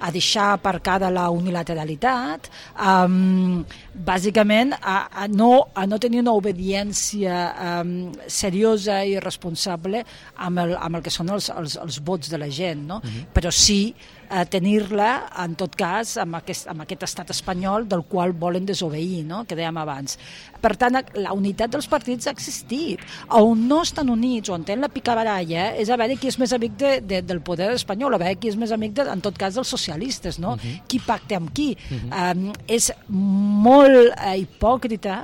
[0.00, 2.48] a deixar aparcada la unilateralitat,
[2.80, 3.60] um,
[3.94, 7.40] bàsicament a, a, no, a no tenir una obediència
[7.80, 10.04] um, seriosa i responsable
[10.36, 13.00] amb el, amb el que són els, els, els vots de la gent, no?
[13.02, 13.16] Uh mhm.
[13.16, 13.26] -huh.
[13.34, 13.94] però sí
[14.30, 15.10] eh, tenir-la,
[15.42, 19.42] en tot cas, amb aquest, amb aquest estat espanyol del qual volen desobeir, no?
[19.44, 20.16] que dèiem abans.
[20.60, 23.02] Per tant, la unitat dels partits ha existit.
[23.36, 26.76] On no estan units, on tenen la picabaralla, és a veure qui és més amic
[26.80, 29.56] de, de, del poder espanyol, a veure qui és més amic, de, en tot cas,
[29.58, 30.54] dels socialistes, no?
[30.54, 30.70] Uh mhm.
[30.70, 30.88] -huh.
[30.90, 31.76] Qui pacta amb qui.
[31.90, 32.36] Uh -huh.
[32.36, 35.22] um, és molt eh, hipòcrita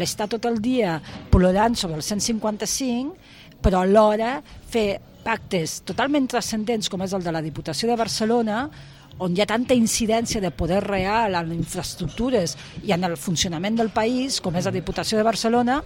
[0.00, 0.96] l'estar tot el dia
[1.30, 3.14] plorant sobre el 155,
[3.62, 4.40] però alhora
[4.70, 8.66] fer pactes totalment transcendents com és el de la Diputació de Barcelona,
[9.18, 13.90] on hi ha tanta incidència de poder real en infraestructures i en el funcionament del
[13.94, 15.80] país, com és la Diputació de Barcelona,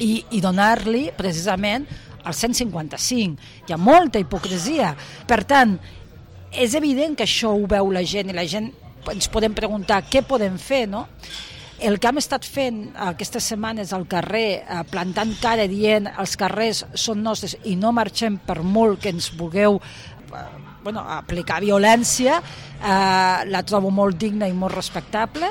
[0.00, 1.86] i, i donar-li precisament
[2.20, 3.48] el 155.
[3.68, 4.92] Hi ha molta hipocresia.
[5.28, 5.78] Per tant,
[6.50, 8.70] és evident que això ho veu la gent i la gent
[9.12, 11.06] ens podem preguntar què podem fer, no?
[11.80, 16.84] El que hem estat fent aquestes setmanes al carrer, eh, plantant cara dient els carrers
[16.92, 20.44] són nostres i no marxem per molt que ens vulgueu eh,
[20.84, 25.48] bueno, aplicar violència, eh, la trobo molt digna i molt respectable,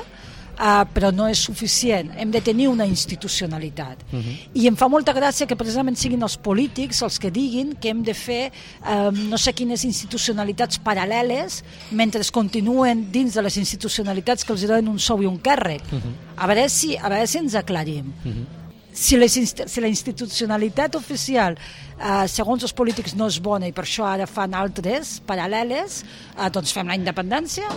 [0.60, 2.12] uh, però no és suficient.
[2.20, 4.04] Hem de tenir una institucionalitat.
[4.10, 4.22] Uh mhm.
[4.22, 4.36] -huh.
[4.54, 8.02] I em fa molta gràcia que precisament siguin els polítics els que diguin que hem
[8.02, 8.52] de fer
[8.82, 14.66] um, no sé quines institucionalitats paral·leles mentre es continuen dins de les institucionalitats que els
[14.66, 15.82] donen un sou i un càrrec.
[15.90, 16.02] Uh mhm.
[16.02, 16.14] -huh.
[16.36, 18.12] a, veure si, a veure si ens aclarim.
[18.24, 18.38] Uh mhm.
[18.38, 18.60] -huh
[18.92, 19.32] si, les,
[19.66, 24.26] si la institucionalitat oficial eh, segons els polítics no és bona i per això ara
[24.26, 26.04] fan altres paral·leles,
[26.36, 27.68] eh, doncs fem la independència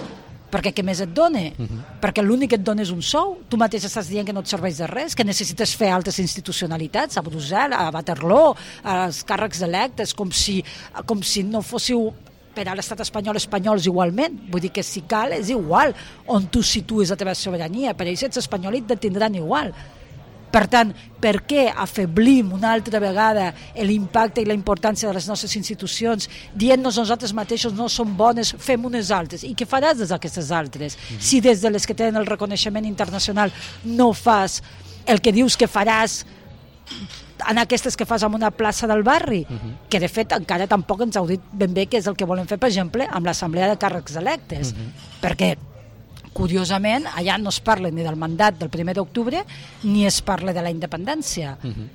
[0.53, 1.47] perquè què més et dona?
[1.57, 1.83] Uh -huh.
[2.01, 4.47] Perquè l'únic que et dona és un sou, tu mateix estàs dient que no et
[4.47, 10.13] serveix de res, que necessites fer altres institucionalitats, a Brussel·les, a Waterloo, als càrrecs electes,
[10.13, 10.63] com si,
[11.05, 12.13] com si no fóssiu
[12.53, 14.37] per a l'estat espanyol espanyols igualment.
[14.51, 15.93] Vull dir que si cal és igual
[16.27, 17.95] on tu situes la teva sobirania.
[17.97, 19.73] Per ells ets espanyol i et tindran igual.
[20.53, 20.91] Per tant,
[21.23, 26.99] per què afeblim una altra vegada l'impacte i la importància de les nostres institucions dient-nos
[27.01, 29.41] nosaltres mateixos no som bones, fem unes altres.
[29.47, 30.95] I què faràs des d'aquestes altres?
[30.95, 31.21] Mm -hmm.
[31.21, 33.51] Si des de les que tenen el reconeixement internacional
[33.83, 34.61] no fas
[35.05, 36.23] el que dius que faràs
[37.49, 39.89] en aquestes que fas en una plaça del barri, uh -huh.
[39.89, 42.47] que de fet encara tampoc ens heu dit ben bé què és el que volen
[42.47, 45.21] fer, per exemple, amb l'assemblea de càrrecs electes, uh -huh.
[45.21, 45.57] perquè
[46.33, 49.43] curiosament, allà no es parla ni del mandat del 1 d'octubre
[49.83, 51.57] ni es parla de la independència.
[51.63, 51.89] Uh -huh.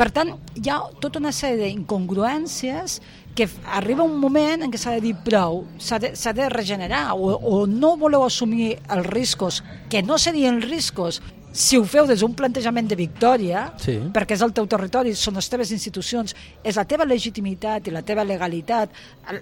[0.00, 3.00] Per tant, hi ha tota una sèrie d'incongruències
[3.34, 7.36] que arriba un moment en què s'ha de dir prou, s'ha de, de regenerar o,
[7.36, 11.20] o no voleu assumir els riscos, que no serien riscos
[11.52, 13.98] si ho feu des d'un plantejament de victòria, sí.
[14.14, 18.04] perquè és el teu territori, són les teves institucions, és la teva legitimitat i la
[18.06, 18.90] teva legalitat,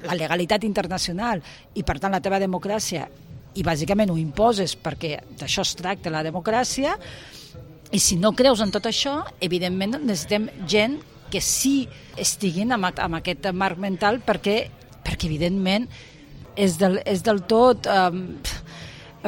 [0.08, 1.42] la legalitat internacional
[1.74, 3.06] i per tant la teva democràcia
[3.56, 6.96] i bàsicament ho imposes perquè d'això es tracta la democràcia
[7.90, 10.98] i si no creus en tot això, evidentment necessitem gent
[11.32, 14.58] que sí estiguin amb, amb aquest marc mental perquè,
[15.04, 15.88] perquè evidentment
[16.58, 17.88] és del, és del tot...
[17.88, 18.24] Um,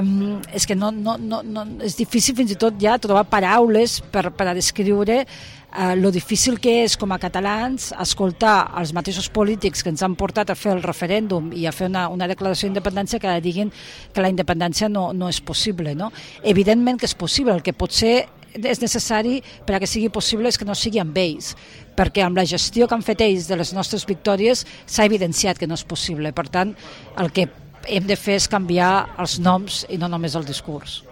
[0.00, 4.00] um, és que no, no, no, no, és difícil fins i tot ja trobar paraules
[4.12, 9.30] per, per a descriure eh, lo difícil que és com a catalans escoltar els mateixos
[9.30, 12.68] polítics que ens han portat a fer el referèndum i a fer una, una declaració
[12.68, 13.70] d'independència que diguin
[14.12, 15.94] que la independència no, no és possible.
[15.94, 16.10] No?
[16.42, 20.50] Evidentment que és possible, el que pot ser és necessari per a que sigui possible
[20.50, 21.54] és que no sigui amb ells,
[21.94, 25.68] perquè amb la gestió que han fet ells de les nostres victòries s'ha evidenciat que
[25.70, 26.32] no és possible.
[26.34, 26.74] Per tant,
[27.20, 27.46] el que
[27.90, 31.02] hem de fer és canviar els noms i no només el discurs.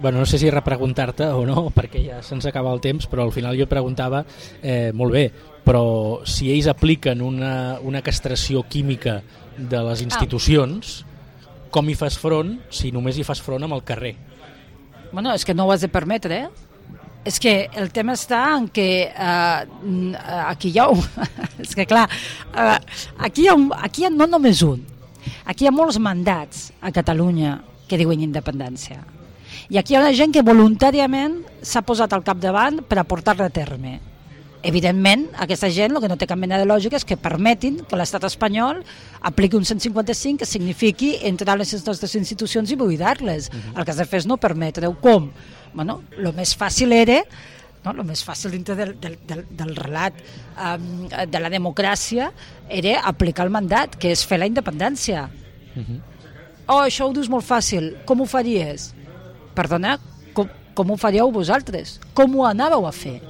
[0.00, 3.34] bueno, no sé si repreguntar-te o no, perquè ja se'ns acaba el temps, però al
[3.36, 4.24] final jo preguntava,
[4.62, 5.26] eh, molt bé,
[5.64, 9.20] però si ells apliquen una, una castració química
[9.58, 11.68] de les institucions, ah.
[11.70, 14.14] com hi fas front si només hi fas front amb el carrer?
[15.12, 16.68] Bueno, és que no ho has de permetre, eh?
[17.28, 19.66] És que el tema està en que uh,
[20.46, 20.88] aquí hi ha...
[20.88, 21.02] Un,
[21.64, 22.06] és que clar,
[22.54, 22.78] uh,
[23.18, 24.80] aquí, hi ha un, aquí hi ha no només un,
[25.44, 29.00] aquí hi ha molts mandats a Catalunya que diuen independència.
[29.70, 33.54] I aquí hi ha una gent que voluntàriament s'ha posat al capdavant per aportar-la a
[33.54, 33.98] terme.
[34.62, 37.96] Evidentment, aquesta gent el que no té cap mena de lògica és que permetin que
[37.96, 38.82] l'estat espanyol
[39.24, 43.48] apliqui un 155 que signifiqui entrar a les nostres institucions i buidar-les.
[43.48, 43.78] Uh -huh.
[43.78, 44.94] El que has de fer és no permetre-ho.
[45.00, 45.30] Com?
[45.72, 47.24] Bueno, el més fàcil era
[47.84, 47.94] no?
[47.94, 50.20] el més fàcil dintre del, del, del, del relat
[50.56, 52.30] um, de la democràcia
[52.68, 55.28] era aplicar el mandat, que és fer la independència.
[55.74, 56.00] Uh -huh.
[56.70, 57.96] Oh, això ho dius molt fàcil.
[58.06, 58.94] Com ho faries?
[59.54, 59.98] Perdona,
[60.32, 61.98] com, com ho faríeu vosaltres?
[62.14, 63.20] Com ho anàveu a fer?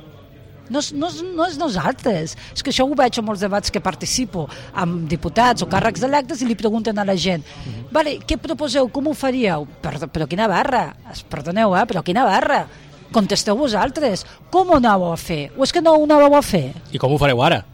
[0.70, 4.48] No, no, no és nosaltres, és que això ho veig en molts debats que participo
[4.72, 7.74] amb diputats o càrrecs electes i li pregunten a la gent uh mhm.
[7.74, 7.92] -huh.
[7.92, 9.66] vale, què proposeu, com ho faríeu?
[9.82, 10.94] Però, però quina barra,
[11.28, 12.68] perdoneu, eh, però quina barra
[13.12, 15.50] contesteu vosaltres, com ho anàveu a fer?
[15.56, 16.70] O és que no ho anàveu a fer?
[16.92, 17.64] I com ho fareu ara?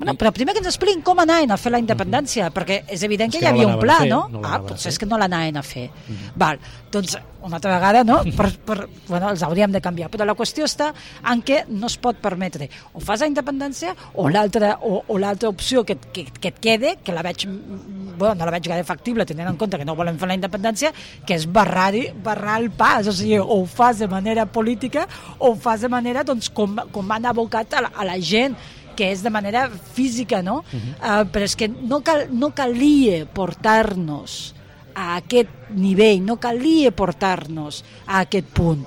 [0.00, 2.54] Bueno, però primer que ens expliquin com anaven a fer la independència, uh -huh.
[2.56, 4.28] perquè és evident que, és que hi havia no un pla, fer, no?
[4.32, 4.92] no ah, potser fer.
[4.92, 5.90] és que no l'anaven a fer.
[5.90, 6.32] Uh -huh.
[6.36, 6.58] Val,
[6.90, 8.22] doncs una altra vegada, no?
[8.36, 10.92] Per, per, bueno, els hauríem de canviar, però la qüestió està
[11.32, 15.48] en què no es pot permetre o fas la independència o l'altra o, o l'altra
[15.48, 19.24] opció que, que, que et quede, que la veig bueno, no la veig gaire factible
[19.26, 20.92] tenint en compte que no volem fer la independència,
[21.26, 25.06] que és barrar, barrar el pas, o sigui, o ho fas de manera política
[25.38, 28.56] o ho fas de manera doncs, com, com han abocat a la, a la gent
[28.96, 30.58] que és de manera física, no?
[30.60, 31.22] Uh -huh.
[31.22, 34.54] uh, però és que no, cal, no calia portar-nos
[34.94, 38.86] a aquest nivell, no calia portar-nos a aquest punt.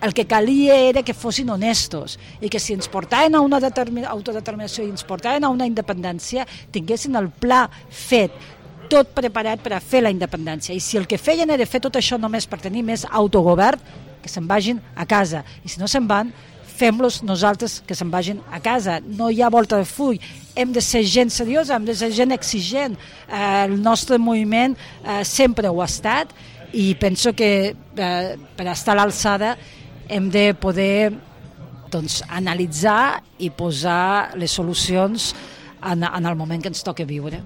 [0.00, 3.56] El que calia era que fossin honestos i que si ens portaven a una
[4.08, 8.32] autodeterminació i ens portaven a una independència, tinguessin el pla fet,
[8.90, 10.74] tot preparat per a fer la independència.
[10.74, 13.80] I si el que feien era fer tot això només per tenir més autogovern,
[14.20, 15.44] que se'n vagin a casa.
[15.64, 16.32] I si no se'n van,
[16.74, 18.98] fem-los nosaltres que se'n vagin a casa.
[19.00, 20.18] No hi ha volta de full.
[20.54, 22.98] Hem de ser gent seriosa, hem de ser gent exigent.
[23.28, 26.34] Eh, el nostre moviment eh, sempre ho ha estat
[26.74, 29.54] i penso que eh, per estar a l'alçada
[30.08, 31.12] hem de poder
[31.94, 35.32] doncs, analitzar i posar les solucions
[35.84, 37.40] en, en el moment que ens toca viure.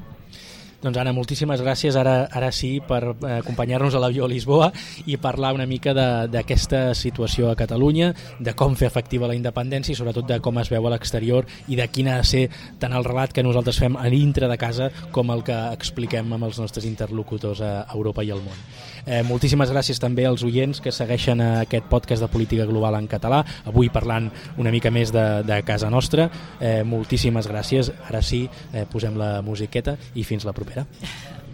[0.79, 4.69] Doncs Anna, moltíssimes gràcies ara, ara sí per eh, acompanyar-nos a l'avió a Lisboa
[5.11, 9.99] i parlar una mica d'aquesta situació a Catalunya, de com fer efectiva la independència i
[9.99, 12.45] sobretot de com es veu a l'exterior i de quin ha de ser
[12.79, 16.47] tant el relat que nosaltres fem a dintre de casa com el que expliquem amb
[16.47, 18.63] els nostres interlocutors a Europa i al món.
[19.09, 23.41] Eh, moltíssimes gràcies també als oients que segueixen aquest podcast de política global en català,
[23.65, 24.29] avui parlant
[24.61, 26.29] una mica més de, de casa nostra.
[26.61, 27.89] Eh, moltíssimes gràcies.
[28.11, 28.43] Ara sí,
[28.73, 30.85] eh, posem la musiqueta i fins la propera.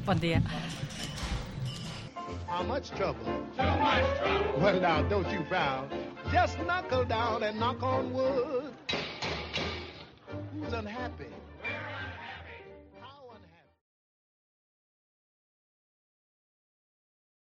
[0.04, 0.42] Bon dia.
[2.50, 3.38] How much trouble?
[3.56, 4.62] Too much trouble.
[4.62, 5.88] Well, now, don't you frown.
[6.32, 8.72] Just knuckle down and knock on wood.
[10.54, 11.30] Who's unhappy?